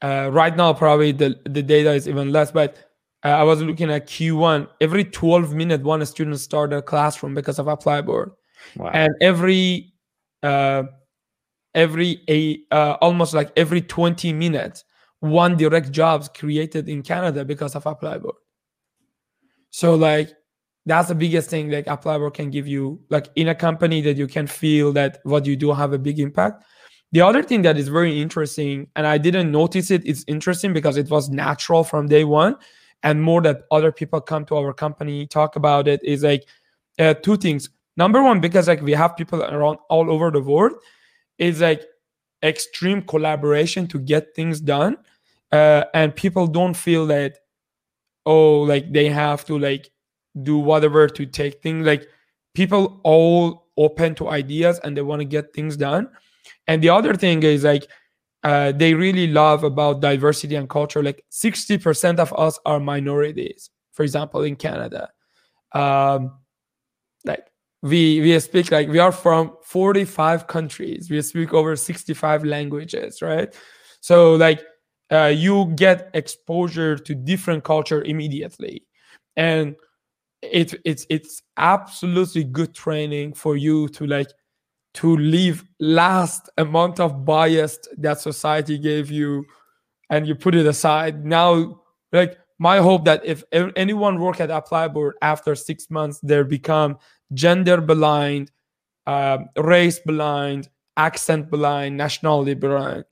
uh, 0.03 0.31
right 0.33 0.57
now 0.57 0.73
probably 0.73 1.13
the 1.13 1.41
the 1.45 1.63
data 1.63 1.93
is 1.93 2.09
even 2.09 2.33
less, 2.33 2.51
but 2.51 2.77
uh, 3.25 3.29
I 3.29 3.43
was 3.45 3.63
looking 3.63 3.91
at 3.91 4.07
Q1. 4.07 4.69
Every 4.81 5.05
12 5.05 5.55
minutes, 5.55 5.85
one 5.85 6.05
student 6.07 6.41
started 6.41 6.77
a 6.77 6.83
classroom 6.83 7.35
because 7.35 7.59
of 7.59 7.67
Applyboard. 7.67 8.33
Wow. 8.77 8.91
And 8.93 9.15
every 9.21 9.93
uh, 10.43 10.85
every 11.75 12.23
a 12.29 12.61
uh, 12.71 12.97
almost 13.01 13.35
like 13.35 13.53
every 13.57 13.81
20 13.81 14.33
minutes, 14.33 14.85
one 15.21 15.57
direct 15.57 15.93
jobs 15.93 16.29
created 16.29 16.89
in 16.89 17.03
Canada 17.03 17.45
because 17.45 17.75
of 17.75 17.85
Applyboard. 17.85 18.33
So 19.71 19.95
like 19.95 20.33
that's 20.87 21.09
the 21.09 21.15
biggest 21.15 21.49
thing 21.49 21.71
like 21.71 21.87
Applyboard 21.87 22.35
can 22.35 22.51
give 22.51 22.67
you 22.67 23.01
like 23.09 23.29
in 23.37 23.49
a 23.49 23.55
company 23.55 24.01
that 24.03 24.17
you 24.17 24.27
can 24.27 24.47
feel 24.47 24.93
that 24.93 25.19
what 25.23 25.47
you 25.47 25.57
do 25.57 25.73
have 25.73 25.93
a 25.93 25.99
big 25.99 26.19
impact. 26.19 26.65
The 27.13 27.21
other 27.21 27.43
thing 27.43 27.63
that 27.63 27.77
is 27.77 27.89
very 27.89 28.21
interesting, 28.21 28.89
and 28.97 29.07
I 29.07 29.19
didn't 29.19 29.53
notice 29.53 29.91
it, 29.91 30.03
it's 30.07 30.25
interesting 30.27 30.73
because 30.73 30.97
it 30.97 31.11
was 31.11 31.29
natural 31.29 31.85
from 31.85 32.09
day 32.09 32.25
one 32.25 32.57
and 33.03 33.23
more 33.23 33.41
that 33.43 33.63
other 33.71 33.93
people 33.93 34.21
come 34.21 34.45
to 34.47 34.57
our 34.57 34.73
company 34.73 35.27
talk 35.27 35.57
about 35.57 35.89
it 35.89 36.01
is 36.05 36.23
like 36.23 36.47
uh, 36.99 37.15
two 37.15 37.37
things 37.37 37.69
number 37.97 38.23
one 38.23 38.41
because 38.41 38.69
like 38.69 38.81
we 38.83 38.93
have 38.93 39.17
people 39.17 39.43
around 39.43 39.79
all 39.89 40.11
over 40.11 40.31
the 40.31 40.41
world 40.41 40.73
is 41.39 41.61
like 41.61 41.83
extreme 42.43 43.03
collaboration 43.03 43.87
to 43.87 43.99
get 43.99 44.35
things 44.35 44.61
done 44.61 44.97
uh, 45.53 45.85
and 45.95 46.15
people 46.15 46.47
don't 46.47 46.75
feel 46.75 47.07
that 47.07 47.39
oh 48.27 48.61
like 48.61 48.93
they 48.93 49.09
have 49.09 49.45
to 49.45 49.59
like 49.59 49.91
do 50.41 50.59
whatever 50.59 51.09
to 51.09 51.27
take 51.27 51.61
things 51.63 51.87
like 51.87 52.07
people 52.55 53.01
all 53.05 53.69
open 53.77 54.15
to 54.15 54.29
ideas 54.29 54.79
and 54.85 54.97
they 54.97 55.03
want 55.03 55.21
to 55.21 55.25
get 55.25 55.53
things 55.53 55.77
done 55.77 56.09
and 56.67 56.83
the 56.83 56.89
other 56.89 57.15
thing 57.15 57.43
is 57.43 57.65
like 57.65 57.87
uh, 58.45 58.73
they 58.73 58.95
really 58.95 59.29
love 59.29 59.63
about 59.63 60.01
diversity 60.01 60.57
and 60.57 60.69
culture. 60.69 61.03
Like 61.03 61.25
60% 61.31 62.19
of 62.19 62.33
us 62.37 62.59
are 62.67 62.81
minorities, 62.81 63.71
for 63.93 64.03
example, 64.03 64.43
in 64.43 64.57
Canada. 64.57 65.11
Um, 65.73 66.39
like 67.25 67.47
we 67.83 68.21
we 68.21 68.39
speak 68.41 68.71
like 68.71 68.89
we 68.89 68.99
are 68.99 69.13
from 69.13 69.57
45 69.65 70.47
countries. 70.49 71.09
We 71.11 71.23
speak 71.23 71.55
over 71.55 71.77
65 71.77 72.45
languages, 72.45 73.23
right? 73.23 73.55
So 74.01 74.35
like 74.35 74.63
uh, 75.11 75.33
you 75.35 75.73
get 75.77 76.11
exposure 76.15 76.97
to 76.97 77.15
different 77.15 77.65
culture 77.65 78.03
immediately 78.03 78.85
and 79.37 79.77
it, 80.43 80.75
it's 80.85 81.07
it's 81.09 81.43
absolutely 81.57 82.45
good 82.45 82.75
training 82.75 83.35
for 83.35 83.57
you 83.57 83.89
to 83.91 84.07
like 84.07 84.31
to 84.95 85.17
leave 85.17 85.65
last 85.81 86.51
amount 86.59 87.01
of 87.01 87.25
bias 87.25 87.79
that 87.97 88.21
society 88.21 88.77
gave 88.79 89.11
you 89.11 89.45
and 90.11 90.27
you 90.27 90.35
put 90.35 90.55
it 90.55 90.67
aside. 90.67 91.25
Now 91.25 91.81
like 92.13 92.37
my 92.59 92.79
hope 92.79 93.05
that 93.07 93.25
if 93.25 93.45
anyone 93.53 94.21
work 94.21 94.41
at 94.41 94.51
Applyboard 94.51 95.13
after 95.23 95.55
six 95.55 95.91
months 95.91 96.21
they 96.23 96.43
become 96.43 96.99
gender 97.33 97.81
blind 97.81 98.51
um, 99.07 99.49
race 99.57 100.01
blind 100.05 100.69
accent 100.97 101.51
blind 101.51 101.97
nationality 101.97 102.55
blind. 102.55 103.05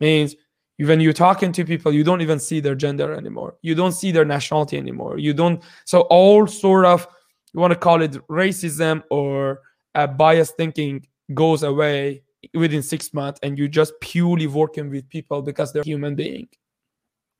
Means 0.00 0.36
when 0.78 1.00
you're 1.00 1.12
talking 1.12 1.52
to 1.52 1.64
people 1.64 1.92
you 1.92 2.04
don't 2.04 2.20
even 2.20 2.38
see 2.38 2.60
their 2.60 2.74
gender 2.74 3.14
anymore. 3.14 3.56
You 3.62 3.74
don't 3.74 3.92
see 3.92 4.12
their 4.12 4.24
nationality 4.24 4.76
anymore. 4.76 5.18
You 5.18 5.32
don't 5.32 5.62
so 5.84 6.02
all 6.02 6.46
sort 6.46 6.84
of 6.84 7.06
you 7.54 7.60
want 7.60 7.72
to 7.72 7.78
call 7.78 8.02
it 8.02 8.12
racism 8.28 9.02
or 9.10 9.60
uh, 9.94 10.06
bias 10.06 10.50
thinking 10.50 11.06
goes 11.32 11.62
away 11.62 12.22
within 12.54 12.82
six 12.82 13.14
months 13.14 13.40
and 13.42 13.58
you're 13.58 13.68
just 13.68 13.94
purely 14.00 14.46
working 14.46 14.90
with 14.90 15.08
people 15.08 15.42
because 15.42 15.72
they're 15.72 15.82
human 15.82 16.14
being. 16.14 16.48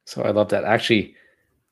So 0.06 0.22
i 0.22 0.30
love 0.30 0.48
that. 0.50 0.64
Actually 0.64 1.14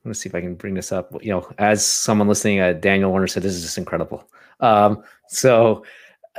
let 0.05 0.11
me 0.11 0.15
see 0.15 0.29
if 0.29 0.35
i 0.35 0.41
can 0.41 0.55
bring 0.55 0.75
this 0.75 0.93
up. 0.93 1.13
You 1.25 1.31
know 1.31 1.51
as 1.59 1.85
someone 1.85 2.29
listening 2.29 2.61
uh, 2.61 2.75
daniel 2.75 3.11
warner 3.11 3.27
said 3.27 3.43
this 3.43 3.55
is 3.55 3.63
just 3.63 3.79
incredible. 3.79 4.29
Um, 4.61 5.03
so 5.29 5.85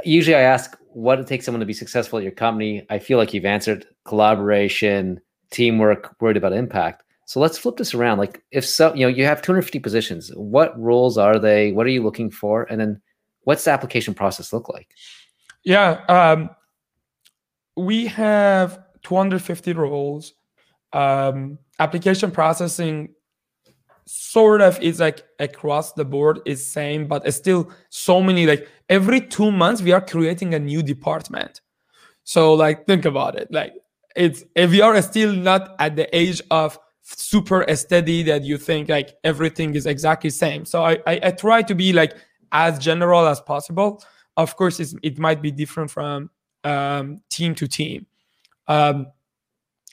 usually 0.03 0.35
i 0.35 0.41
ask 0.41 0.77
what 0.89 1.19
it 1.19 1.27
takes 1.27 1.43
someone 1.43 1.59
to 1.59 1.65
be 1.65 1.73
successful 1.73 2.19
at 2.19 2.23
your 2.23 2.31
company. 2.31 2.85
I 2.89 2.99
feel 2.99 3.17
like 3.17 3.33
you've 3.33 3.45
answered 3.45 3.85
collaboration 4.05 5.19
teamwork 5.51 6.15
worried 6.19 6.37
about 6.37 6.53
impact 6.53 7.03
so 7.25 7.39
let's 7.39 7.57
flip 7.57 7.77
this 7.77 7.93
around 7.93 8.17
like 8.17 8.43
if 8.51 8.65
so 8.65 8.93
you 8.93 9.01
know 9.01 9.07
you 9.07 9.25
have 9.25 9.41
250 9.41 9.79
positions 9.79 10.31
what 10.35 10.79
roles 10.79 11.17
are 11.17 11.39
they 11.39 11.71
what 11.71 11.85
are 11.85 11.89
you 11.89 12.03
looking 12.03 12.29
for 12.29 12.63
and 12.63 12.79
then 12.79 13.01
what's 13.43 13.63
the 13.63 13.71
application 13.71 14.13
process 14.13 14.53
look 14.53 14.69
like 14.69 14.89
yeah, 15.65 16.05
um, 16.07 16.51
we 17.75 18.05
have 18.05 18.79
250 19.01 19.73
roles. 19.73 20.33
Um, 20.93 21.57
application 21.79 22.31
processing 22.31 23.09
sort 24.05 24.61
of 24.61 24.79
is 24.81 24.99
like 24.99 25.25
across 25.39 25.93
the 25.93 26.05
board 26.05 26.39
is 26.45 26.65
same, 26.65 27.07
but 27.07 27.25
it's 27.25 27.35
still 27.35 27.71
so 27.89 28.21
many. 28.21 28.45
Like 28.45 28.69
every 28.87 29.19
two 29.19 29.51
months, 29.51 29.81
we 29.81 29.91
are 29.91 30.01
creating 30.01 30.53
a 30.53 30.59
new 30.59 30.83
department. 30.83 31.61
So 32.23 32.53
like 32.53 32.85
think 32.85 33.03
about 33.03 33.35
it. 33.35 33.51
Like 33.51 33.73
it's 34.15 34.43
if 34.55 34.73
are 34.81 35.01
still 35.01 35.33
not 35.33 35.75
at 35.79 35.95
the 35.95 36.15
age 36.15 36.41
of 36.51 36.79
super 37.01 37.65
steady 37.75 38.23
that 38.23 38.43
you 38.43 38.57
think 38.57 38.89
like 38.89 39.15
everything 39.23 39.75
is 39.75 39.85
exactly 39.85 40.29
same. 40.29 40.65
So 40.65 40.83
I, 40.83 40.93
I, 41.05 41.19
I 41.23 41.31
try 41.31 41.61
to 41.61 41.75
be 41.75 41.93
like 41.93 42.15
as 42.51 42.79
general 42.79 43.27
as 43.27 43.39
possible 43.41 44.01
of 44.37 44.55
course, 44.55 44.79
it 44.79 45.17
might 45.17 45.41
be 45.41 45.51
different 45.51 45.91
from 45.91 46.29
um, 46.63 47.21
team 47.29 47.55
to 47.55 47.67
team. 47.67 48.05
Um, 48.67 49.07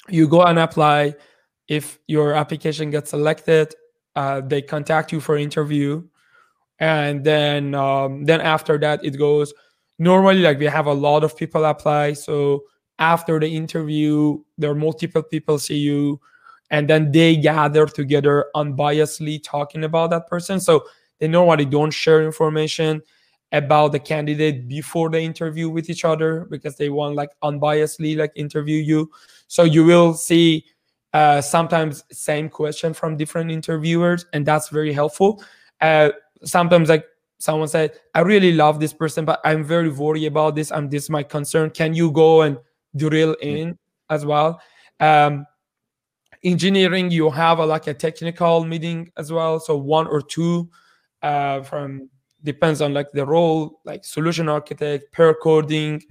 you 0.09 0.29
go 0.29 0.43
and 0.43 0.59
apply. 0.59 1.15
If 1.69 1.99
your 2.07 2.35
application 2.35 2.91
gets 2.91 3.11
selected, 3.11 3.75
uh, 4.17 4.41
they 4.41 4.63
contact 4.63 5.13
you 5.13 5.21
for 5.21 5.37
interview, 5.37 6.03
and 6.79 7.25
then 7.25 7.75
um, 7.75 8.25
then 8.25 8.41
after 8.41 8.79
that 8.79 9.05
it 9.05 9.17
goes. 9.17 9.55
Normally, 9.99 10.41
like 10.41 10.59
we 10.59 10.67
have 10.67 10.87
a 10.87 10.93
lot 10.93 11.23
of 11.23 11.37
people 11.37 11.65
apply, 11.65 12.15
so 12.15 12.65
after 12.99 13.41
the 13.41 13.55
interview, 13.55 14.43
there 14.59 14.71
are 14.71 14.75
multiple 14.75 15.23
people 15.23 15.59
see 15.59 15.79
you, 15.79 16.21
and 16.71 16.89
then 16.89 17.13
they 17.13 17.37
gather 17.37 17.87
together 17.87 18.47
unbiasedly 18.55 19.43
talking 19.43 19.85
about 19.85 20.11
that 20.11 20.27
person. 20.27 20.61
So 20.61 20.85
they 21.19 21.29
normally 21.29 21.65
don't 21.65 21.91
share 21.91 22.23
information 22.23 23.03
about 23.53 23.93
the 23.93 23.99
candidate 23.99 24.67
before 24.67 25.11
the 25.11 25.21
interview 25.21 25.69
with 25.69 25.91
each 25.91 26.05
other 26.05 26.47
because 26.51 26.77
they 26.77 26.89
want 26.89 27.15
like 27.15 27.31
unbiasedly 27.43 28.17
like 28.17 28.33
interview 28.35 28.79
you. 28.79 29.11
So 29.47 29.65
you 29.65 29.85
will 29.85 30.15
see 30.15 30.65
uh, 31.13 31.43
sometimes 31.43 32.05
same 32.11 32.49
question 32.49 32.95
from 32.95 33.19
different 33.19 33.51
interviewers 33.51 34.25
and 34.33 34.47
that's 34.47 34.71
very 34.71 34.93
helpful. 34.93 35.45
Uh, 35.83 36.11
sometimes 36.45 36.89
like 36.89 37.05
someone 37.39 37.67
said 37.67 37.93
i 38.15 38.21
really 38.21 38.53
love 38.53 38.79
this 38.79 38.93
person 38.93 39.25
but 39.25 39.41
i'm 39.45 39.65
very 39.65 39.89
worried 39.89 40.27
about 40.27 40.55
this 40.55 40.71
and 40.71 40.91
this 40.91 41.05
is 41.05 41.11
my 41.11 41.23
concern. 41.23 41.71
Can 41.71 41.93
you 41.93 42.11
go 42.13 42.43
and 42.43 42.57
drill 42.97 43.35
in 43.41 43.79
as 44.11 44.25
well 44.27 44.61
um, 45.01 45.47
engineering 46.45 47.11
you 47.11 47.31
have 47.31 47.59
a, 47.59 47.67
like 47.67 47.87
a 47.87 47.95
technical 47.95 48.65
meeting 48.65 49.11
as 49.17 49.33
well 49.33 49.59
so 49.59 49.77
one 49.77 50.07
or 50.07 50.21
two 50.21 50.69
uh, 51.23 51.63
from 51.63 52.09
depends 52.43 52.81
on 52.81 52.93
like 52.93 53.11
the 53.13 53.25
role, 53.25 53.81
like 53.85 54.05
solution 54.05 54.49
architect, 54.49 55.13
pair 55.13 55.35
coding. 55.35 56.03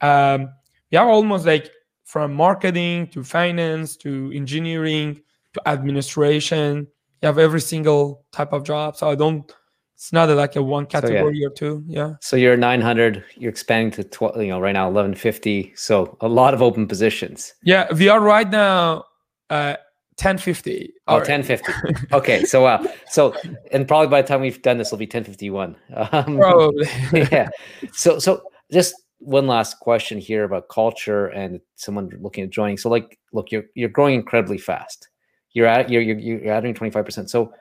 Um, 0.00 0.48
you 0.90 0.98
have 0.98 1.08
almost 1.08 1.46
like 1.46 1.70
from 2.04 2.34
marketing 2.34 3.08
to 3.08 3.24
finance 3.24 3.96
to 3.98 4.30
engineering 4.34 5.20
to 5.54 5.68
administration. 5.68 6.86
You 7.20 7.26
have 7.26 7.38
every 7.38 7.60
single 7.60 8.24
type 8.32 8.52
of 8.52 8.64
job. 8.64 8.96
So 8.96 9.10
I 9.10 9.14
don't. 9.14 9.50
It's 9.94 10.12
not 10.12 10.28
like 10.30 10.56
a 10.56 10.62
one 10.62 10.86
category 10.86 11.34
so, 11.34 11.38
yeah. 11.38 11.46
or 11.46 11.50
two. 11.50 11.84
Yeah. 11.86 12.14
So 12.20 12.36
you're 12.36 12.56
900. 12.56 13.24
You're 13.36 13.50
expanding 13.50 13.92
to 13.92 14.04
12. 14.04 14.42
You 14.42 14.48
know, 14.48 14.60
right 14.60 14.72
now 14.72 14.86
1150. 14.86 15.72
So 15.76 16.16
a 16.20 16.28
lot 16.28 16.54
of 16.54 16.62
open 16.62 16.86
positions. 16.88 17.54
Yeah, 17.62 17.92
we 17.92 18.08
are 18.08 18.20
right 18.20 18.50
now. 18.50 19.04
Uh, 19.48 19.76
1050. 20.16 20.92
Oh, 21.08 21.16
1050. 21.16 21.72
okay. 22.12 22.44
So, 22.44 22.66
uh, 22.66 22.86
so, 23.08 23.34
and 23.70 23.88
probably 23.88 24.08
by 24.08 24.22
the 24.22 24.28
time 24.28 24.40
we've 24.40 24.60
done 24.60 24.78
this, 24.78 24.88
it'll 24.88 24.98
be 24.98 25.06
1051. 25.06 25.76
Um, 26.12 26.36
probably. 26.36 26.86
yeah. 27.32 27.48
So, 27.92 28.18
so 28.18 28.42
just 28.70 28.94
one 29.18 29.46
last 29.46 29.78
question 29.80 30.18
here 30.18 30.44
about 30.44 30.68
culture 30.68 31.28
and 31.28 31.60
someone 31.76 32.10
looking 32.20 32.44
at 32.44 32.50
joining. 32.50 32.76
So, 32.76 32.90
like, 32.90 33.18
look, 33.32 33.50
you're 33.50 33.64
you're 33.74 33.88
growing 33.88 34.14
incredibly 34.14 34.58
fast. 34.58 35.08
You're 35.52 35.66
at 35.66 35.90
you're 35.90 36.02
you're, 36.02 36.18
you're 36.18 36.52
adding 36.52 36.74
25 36.74 37.04
percent. 37.04 37.30
So, 37.30 37.52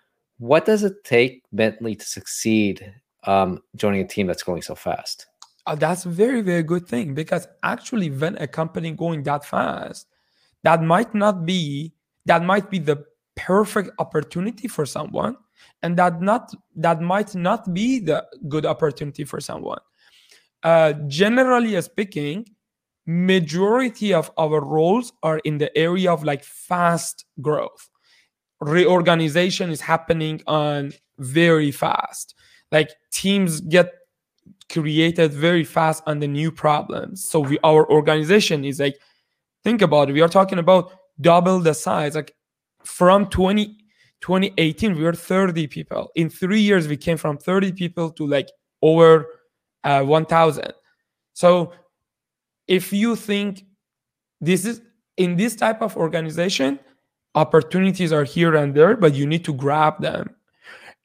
what 0.42 0.66
does 0.66 0.84
it 0.84 1.04
take 1.04 1.44
Bentley 1.54 1.96
to 1.96 2.06
succeed 2.06 2.92
um, 3.26 3.62
joining 3.76 4.02
a 4.02 4.08
team 4.08 4.26
that's 4.26 4.42
growing 4.42 4.64
so 4.64 4.74
fast? 4.74 5.28
Uh, 5.68 5.76
that's 5.76 6.06
a 6.06 6.10
very 6.10 6.42
very 6.42 6.64
good 6.64 6.88
thing 6.88 7.14
because 7.14 7.48
actually, 7.62 8.10
when 8.10 8.36
a 8.38 8.48
company 8.48 8.92
going 8.92 9.22
that 9.24 9.46
fast, 9.46 10.08
that 10.64 10.82
might 10.82 11.14
not 11.14 11.46
be 11.46 11.94
that 12.26 12.44
might 12.44 12.72
be 12.72 12.80
the 12.80 13.06
perfect 13.36 13.92
opportunity 14.00 14.68
for 14.68 14.84
someone 14.86 15.38
and 15.84 15.96
that 15.98 16.22
not 16.22 16.52
that 16.76 17.02
might 17.02 17.36
not 17.36 17.72
be 17.72 18.00
the 18.00 18.26
good 18.48 18.66
opportunity 18.66 19.24
for 19.24 19.40
someone 19.40 19.80
uh, 20.64 20.94
generally 21.08 21.80
speaking 21.82 22.46
majority 23.06 24.14
of 24.14 24.32
our 24.38 24.64
roles 24.64 25.14
are 25.24 25.40
in 25.40 25.58
the 25.58 25.76
area 25.78 26.12
of 26.12 26.24
like 26.24 26.44
fast 26.44 27.26
growth 27.42 27.91
reorganization 28.62 29.70
is 29.70 29.82
happening 29.82 30.42
on 30.48 30.92
very 31.20 31.72
fast 31.72 32.36
like 32.72 32.92
teams 33.12 33.62
get 33.62 33.94
created 34.72 35.34
very 35.34 35.64
fast 35.64 36.02
on 36.08 36.20
the 36.20 36.28
new 36.28 36.52
problems 36.52 37.24
so 37.24 37.40
we 37.40 37.60
our 37.64 37.90
organization 37.92 38.64
is 38.64 38.80
like 38.80 38.98
think 39.64 39.82
about 39.82 40.10
it 40.10 40.14
we 40.14 40.22
are 40.22 40.30
talking 40.30 40.60
about 40.60 40.92
double 41.22 41.60
the 41.60 41.74
size. 41.74 42.16
Like 42.16 42.36
from 42.84 43.28
20, 43.28 43.78
2018, 44.22 44.96
we 44.96 45.04
were 45.04 45.14
30 45.14 45.68
people. 45.68 46.12
In 46.16 46.30
three 46.30 46.60
years, 46.60 46.88
we 46.88 46.98
came 46.98 47.18
from 47.18 47.38
30 47.38 47.72
people 47.74 48.10
to 48.12 48.28
like 48.28 48.50
over 48.82 49.28
uh, 49.84 50.04
1,000. 50.04 50.74
So 51.34 51.74
if 52.68 52.92
you 52.92 53.16
think 53.16 53.64
this 54.40 54.66
is 54.66 54.82
in 55.18 55.36
this 55.36 55.56
type 55.56 55.82
of 55.82 55.96
organization, 55.96 56.80
opportunities 57.36 58.12
are 58.12 58.24
here 58.24 58.56
and 58.56 58.76
there, 58.76 58.96
but 58.96 59.14
you 59.14 59.26
need 59.26 59.46
to 59.46 59.54
grab 59.54 60.02
them. 60.02 60.36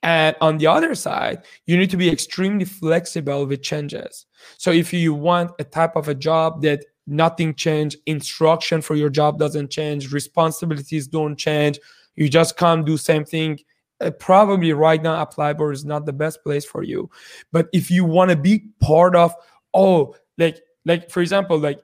And 0.02 0.36
on 0.40 0.58
the 0.58 0.66
other 0.66 0.94
side, 0.94 1.42
you 1.66 1.76
need 1.76 1.90
to 1.90 1.96
be 1.96 2.10
extremely 2.10 2.64
flexible 2.64 3.46
with 3.46 3.62
changes. 3.62 4.26
So 4.58 4.70
if 4.70 4.92
you 4.92 5.14
want 5.14 5.52
a 5.58 5.64
type 5.64 5.96
of 5.96 6.08
a 6.08 6.14
job 6.14 6.62
that 6.62 6.84
nothing 7.06 7.54
change 7.54 7.96
instruction 8.06 8.82
for 8.82 8.94
your 8.94 9.08
job 9.08 9.38
doesn't 9.38 9.70
change 9.70 10.12
responsibilities 10.12 11.06
don't 11.06 11.36
change 11.36 11.78
you 12.16 12.28
just 12.28 12.56
come 12.56 12.84
do 12.84 12.96
same 12.96 13.24
thing 13.24 13.58
uh, 14.00 14.10
probably 14.10 14.72
right 14.72 15.02
now 15.02 15.24
Applyboard 15.24 15.72
is 15.72 15.84
not 15.84 16.04
the 16.04 16.12
best 16.12 16.42
place 16.42 16.64
for 16.64 16.82
you 16.82 17.08
but 17.52 17.68
if 17.72 17.90
you 17.90 18.04
want 18.04 18.30
to 18.30 18.36
be 18.36 18.64
part 18.80 19.14
of 19.14 19.34
oh 19.72 20.14
like 20.36 20.60
like 20.84 21.10
for 21.10 21.20
example 21.20 21.58
like 21.58 21.80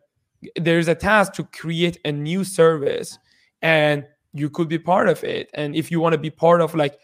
there's 0.57 0.89
a 0.89 0.95
task 0.95 1.35
to 1.35 1.45
create 1.45 1.99
a 2.05 2.11
new 2.11 2.43
service 2.43 3.19
and 3.63 4.05
you 4.33 4.51
could 4.51 4.69
be 4.69 4.79
part 4.79 5.09
of 5.09 5.23
it. 5.25 5.51
And 5.55 5.75
if 5.77 5.91
you 5.91 6.01
want 6.01 6.13
to 6.13 6.19
be 6.19 6.31
part 6.31 6.61
of 6.61 6.75
like 6.75 6.99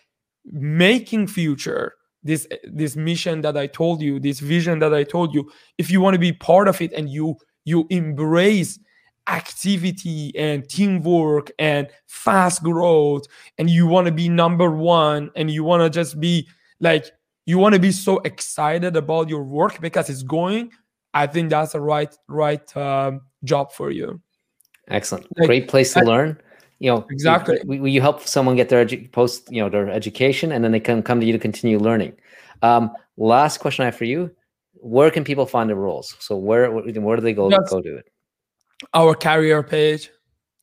making 0.44 1.26
future 1.26 1.94
this 2.24 2.48
this 2.64 2.96
mission 2.96 3.42
that 3.42 3.56
i 3.56 3.66
told 3.66 4.02
you 4.02 4.18
this 4.18 4.40
vision 4.40 4.80
that 4.80 4.92
i 4.92 5.04
told 5.04 5.32
you 5.32 5.48
if 5.76 5.88
you 5.88 6.00
want 6.00 6.14
to 6.14 6.18
be 6.18 6.32
part 6.32 6.66
of 6.66 6.80
it 6.80 6.92
and 6.94 7.08
you 7.08 7.36
you 7.64 7.86
embrace 7.90 8.78
activity 9.28 10.32
and 10.36 10.68
teamwork 10.68 11.52
and 11.60 11.86
fast 12.06 12.62
growth 12.62 13.24
and 13.58 13.70
you 13.70 13.86
want 13.86 14.06
to 14.06 14.12
be 14.12 14.28
number 14.28 14.70
one 14.70 15.30
and 15.36 15.48
you 15.48 15.62
want 15.62 15.80
to 15.80 15.88
just 15.88 16.18
be 16.18 16.48
like 16.80 17.04
you 17.46 17.56
want 17.56 17.72
to 17.72 17.80
be 17.80 17.92
so 17.92 18.18
excited 18.20 18.96
about 18.96 19.28
your 19.28 19.44
work 19.44 19.80
because 19.80 20.10
it's 20.10 20.22
going 20.24 20.72
i 21.14 21.24
think 21.24 21.50
that's 21.50 21.72
the 21.72 21.80
right 21.80 22.16
right 22.26 22.76
um, 22.76 23.20
job 23.44 23.72
for 23.72 23.90
you. 23.90 24.20
Excellent. 24.88 25.26
Like, 25.36 25.46
great 25.46 25.68
place 25.68 25.92
to 25.94 26.00
I, 26.00 26.02
learn 26.02 26.40
you 26.78 26.90
know 26.90 27.06
exactly. 27.10 27.58
you, 27.66 27.86
you 27.86 28.00
help 28.00 28.26
someone 28.26 28.56
get 28.56 28.68
their 28.68 28.84
edu- 28.84 29.10
post 29.12 29.50
you 29.50 29.60
know 29.60 29.68
their 29.68 29.90
education 29.90 30.52
and 30.52 30.62
then 30.62 30.72
they 30.72 30.80
can 30.80 31.02
come 31.02 31.20
to 31.20 31.26
you 31.26 31.32
to 31.32 31.38
continue 31.38 31.78
learning. 31.78 32.14
Um, 32.62 32.90
last 33.16 33.58
question 33.58 33.82
i 33.82 33.86
have 33.86 33.96
for 33.96 34.04
you. 34.04 34.30
Where 34.74 35.10
can 35.10 35.24
people 35.24 35.46
find 35.46 35.68
the 35.68 35.74
roles 35.74 36.16
so 36.20 36.36
where 36.36 36.70
where 36.70 37.16
do 37.16 37.22
they 37.22 37.32
go 37.32 37.50
yes. 37.50 37.70
go 37.70 37.80
to 37.80 37.96
it? 37.96 38.06
our 38.94 39.14
career 39.14 39.62
page. 39.62 40.10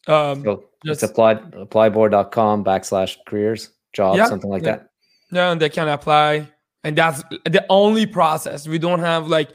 Um 0.08 0.43
so 0.43 0.63
just, 0.86 1.04
it's 1.04 1.12
applied 1.12 1.51
applyboard.com 1.51 2.63
backslash 2.63 3.17
careers 3.28 3.71
jobs 3.93 4.17
yeah, 4.17 4.28
something 4.28 4.49
like 4.49 4.63
yeah. 4.63 4.71
that? 4.71 4.89
Yeah 5.32 5.51
and 5.51 5.62
they 5.62 5.69
can 5.69 5.88
apply 5.88 6.47
and 6.84 6.95
that's 6.95 7.23
the 7.45 7.65
only 7.69 8.06
process. 8.06 8.67
We 8.67 8.78
don't 8.78 8.99
have 8.99 9.28
like 9.28 9.49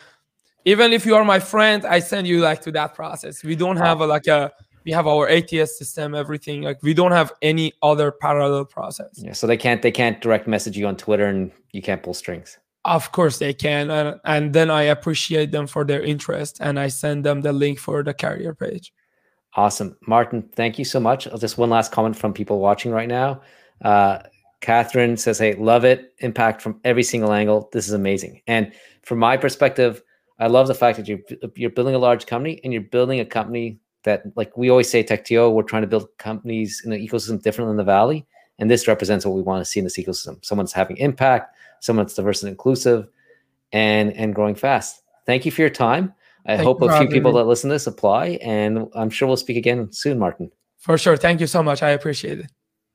even 0.67 0.93
if 0.93 1.07
you 1.07 1.15
are 1.15 1.25
my 1.25 1.39
friend 1.39 1.87
i 1.87 2.01
send 2.01 2.27
you 2.27 2.41
like 2.41 2.61
to 2.63 2.73
that 2.73 2.95
process. 2.95 3.43
We 3.43 3.57
don't 3.57 3.79
have 3.79 4.01
a, 4.01 4.07
like 4.07 4.27
a 4.27 4.53
we 4.85 4.93
have 4.93 5.07
our 5.07 5.29
ats 5.29 5.79
system 5.79 6.15
everything. 6.15 6.63
Like 6.63 6.83
we 6.83 6.95
don't 6.95 7.13
have 7.13 7.33
any 7.43 7.73
other 7.83 8.11
parallel 8.11 8.65
process. 8.65 9.11
Yeah 9.17 9.33
so 9.33 9.47
they 9.47 9.57
can't 9.57 9.83
they 9.83 9.91
can't 9.91 10.21
direct 10.21 10.47
message 10.47 10.77
you 10.77 10.87
on 10.87 10.97
twitter 10.97 11.27
and 11.27 11.51
you 11.73 11.83
can't 11.83 12.03
pull 12.03 12.15
strings. 12.15 12.59
Of 12.85 13.13
course 13.13 13.39
they 13.39 13.53
can 13.53 13.91
and, 13.91 14.21
and 14.25 14.53
then 14.53 14.71
i 14.71 14.83
appreciate 14.83 15.51
them 15.53 15.67
for 15.67 15.85
their 15.85 16.03
interest 16.03 16.59
and 16.61 16.81
i 16.81 16.89
send 16.89 17.25
them 17.25 17.43
the 17.43 17.53
link 17.53 17.79
for 17.79 18.03
the 18.03 18.15
carrier 18.15 18.55
page. 18.55 18.93
Awesome. 19.55 19.97
Martin 20.07 20.49
thank 20.55 20.79
you 20.79 20.85
so 20.85 21.01
much. 21.01 21.29
Just 21.39 21.59
one 21.59 21.71
last 21.71 21.93
comment 21.93 22.17
from 22.17 22.33
people 22.33 22.61
watching 22.61 22.93
right 22.93 23.09
now. 23.09 23.43
Uh, 23.83 24.21
Catherine 24.61 25.17
says, 25.17 25.39
Hey, 25.39 25.55
love 25.55 25.85
it. 25.85 26.15
Impact 26.19 26.61
from 26.63 26.81
every 26.85 27.03
single 27.03 27.33
angle. 27.33 27.69
This 27.73 27.89
is 27.89 27.95
amazing. 27.95 28.43
And 28.47 28.73
from 29.03 29.19
my 29.19 29.37
perspective, 29.37 30.03
I 30.39 30.47
love 30.47 30.69
the 30.69 30.75
fact 30.75 30.97
that 30.99 31.09
you're 31.09 31.21
you're 31.55 31.71
building 31.71 31.95
a 31.95 31.99
large 31.99 32.27
company 32.27 32.61
and 32.65 32.73
you're 32.73 32.83
building 32.83 33.21
a 33.21 33.25
company 33.25 33.79
that, 34.05 34.25
like 34.37 34.57
we 34.57 34.71
always 34.71 34.91
say, 34.91 35.05
TechTO, 35.05 35.53
we're 35.53 35.63
trying 35.63 35.83
to 35.83 35.89
build 35.89 36.09
companies 36.19 36.83
in 36.85 36.93
an 36.93 37.01
ecosystem 37.01 37.43
different 37.43 37.69
than 37.69 37.77
the 37.77 37.85
Valley. 37.85 38.27
And 38.59 38.71
this 38.71 38.87
represents 38.87 39.25
what 39.25 39.35
we 39.35 39.43
want 39.43 39.65
to 39.65 39.71
see 39.71 39.81
in 39.81 39.85
this 39.85 39.99
ecosystem. 39.99 40.45
Someone's 40.45 40.73
having 40.73 40.97
impact, 40.99 41.57
someone's 41.81 42.15
diverse 42.15 42.43
and 42.43 42.51
inclusive, 42.51 43.09
and 43.73 44.13
and 44.13 44.35
growing 44.35 44.55
fast. 44.55 45.03
Thank 45.27 45.47
you 45.47 45.53
for 45.53 45.63
your 45.63 45.71
time. 45.71 46.15
I 46.47 46.57
Thank 46.57 46.67
hope 46.67 46.83
a 46.83 46.99
few 46.99 47.09
people 47.09 47.33
that 47.35 47.45
listen 47.45 47.69
to 47.69 47.75
this 47.75 47.87
apply, 47.87 48.39
and 48.43 48.89
I'm 48.95 49.11
sure 49.11 49.29
we'll 49.29 49.37
speak 49.37 49.57
again 49.57 49.93
soon, 49.93 50.19
Martin. 50.19 50.51
For 50.79 50.97
sure. 50.97 51.17
Thank 51.17 51.41
you 51.41 51.47
so 51.47 51.63
much. 51.63 51.83
I 51.83 51.91
appreciate 51.91 52.41
it. 52.41 52.51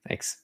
Thanks. 0.07 0.41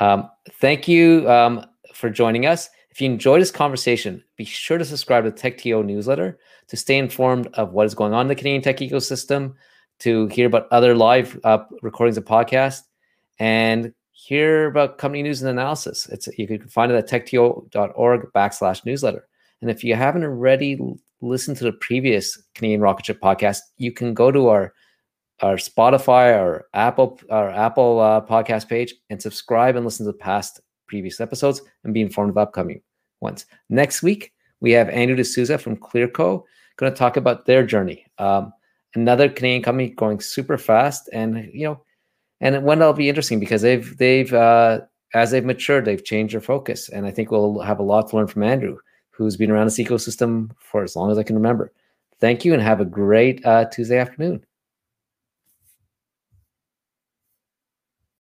Um, 0.00 0.30
thank 0.60 0.88
you 0.88 1.30
um, 1.30 1.64
for 1.92 2.10
joining 2.10 2.46
us. 2.46 2.70
If 2.90 3.00
you 3.00 3.10
enjoyed 3.10 3.40
this 3.40 3.50
conversation, 3.50 4.22
be 4.36 4.44
sure 4.44 4.78
to 4.78 4.84
subscribe 4.84 5.24
to 5.24 5.30
the 5.30 5.36
TechTO 5.36 5.84
newsletter 5.84 6.38
to 6.68 6.76
stay 6.76 6.96
informed 6.96 7.48
of 7.54 7.72
what 7.72 7.86
is 7.86 7.94
going 7.94 8.14
on 8.14 8.22
in 8.22 8.28
the 8.28 8.34
Canadian 8.34 8.62
tech 8.62 8.78
ecosystem, 8.78 9.54
to 10.04 10.26
hear 10.28 10.46
about 10.46 10.68
other 10.70 10.94
live 10.94 11.40
uh, 11.44 11.64
recordings 11.82 12.16
of 12.16 12.24
podcasts, 12.24 12.82
and 13.38 13.92
hear 14.12 14.66
about 14.66 14.98
company 14.98 15.22
news 15.22 15.42
and 15.42 15.50
analysis. 15.50 16.06
It's 16.10 16.28
you 16.38 16.46
can 16.46 16.68
find 16.68 16.92
it 16.92 16.96
at 16.96 17.08
techto.org 17.08 18.32
backslash 18.34 18.84
newsletter. 18.84 19.26
And 19.60 19.70
if 19.70 19.82
you 19.82 19.94
haven't 19.94 20.24
already 20.24 20.78
listened 21.20 21.56
to 21.56 21.64
the 21.64 21.72
previous 21.72 22.36
Canadian 22.54 22.82
Rocket 22.82 23.06
Ship 23.06 23.20
podcast, 23.20 23.60
you 23.78 23.92
can 23.92 24.14
go 24.14 24.30
to 24.30 24.48
our 24.48 24.74
our 25.40 25.56
Spotify 25.56 26.38
or 26.38 26.66
Apple 26.74 27.18
our 27.30 27.50
Apple 27.50 28.00
uh, 28.00 28.20
podcast 28.20 28.68
page 28.68 28.94
and 29.10 29.20
subscribe 29.20 29.74
and 29.74 29.84
listen 29.84 30.06
to 30.06 30.12
the 30.12 30.18
past 30.18 30.60
previous 30.86 31.20
episodes 31.20 31.62
and 31.82 31.94
be 31.94 32.02
informed 32.02 32.30
of 32.30 32.38
upcoming 32.38 32.82
ones. 33.20 33.46
Next 33.70 34.02
week 34.02 34.32
we 34.60 34.72
have 34.72 34.88
Andrew 34.90 35.16
D'Souza 35.16 35.58
from 35.58 35.76
Clearco 35.76 36.44
going 36.76 36.92
to 36.92 36.98
talk 36.98 37.16
about 37.16 37.46
their 37.46 37.64
journey. 37.64 38.06
Um, 38.18 38.52
another 38.94 39.28
Canadian 39.28 39.62
company 39.62 39.90
going 39.90 40.20
super 40.20 40.58
fast, 40.58 41.08
and 41.12 41.50
you 41.52 41.66
know, 41.66 41.82
and 42.40 42.64
one 42.64 42.78
that'll 42.78 42.94
be 42.94 43.08
interesting 43.08 43.40
because 43.40 43.62
they've 43.62 43.96
they've 43.98 44.32
uh, 44.32 44.80
as 45.14 45.30
they've 45.30 45.44
matured, 45.44 45.84
they've 45.84 46.04
changed 46.04 46.34
their 46.34 46.40
focus, 46.40 46.88
and 46.88 47.06
I 47.06 47.10
think 47.10 47.30
we'll 47.30 47.60
have 47.60 47.78
a 47.78 47.84
lot 47.84 48.08
to 48.10 48.16
learn 48.16 48.26
from 48.26 48.42
Andrew, 48.42 48.78
who's 49.10 49.36
been 49.36 49.50
around 49.50 49.66
this 49.66 49.78
ecosystem 49.78 50.50
for 50.58 50.82
as 50.82 50.96
long 50.96 51.10
as 51.10 51.18
I 51.18 51.22
can 51.22 51.36
remember. 51.36 51.72
Thank 52.20 52.44
you, 52.44 52.52
and 52.52 52.62
have 52.62 52.80
a 52.80 52.84
great 52.84 53.44
uh, 53.44 53.66
Tuesday 53.66 53.98
afternoon. 53.98 54.44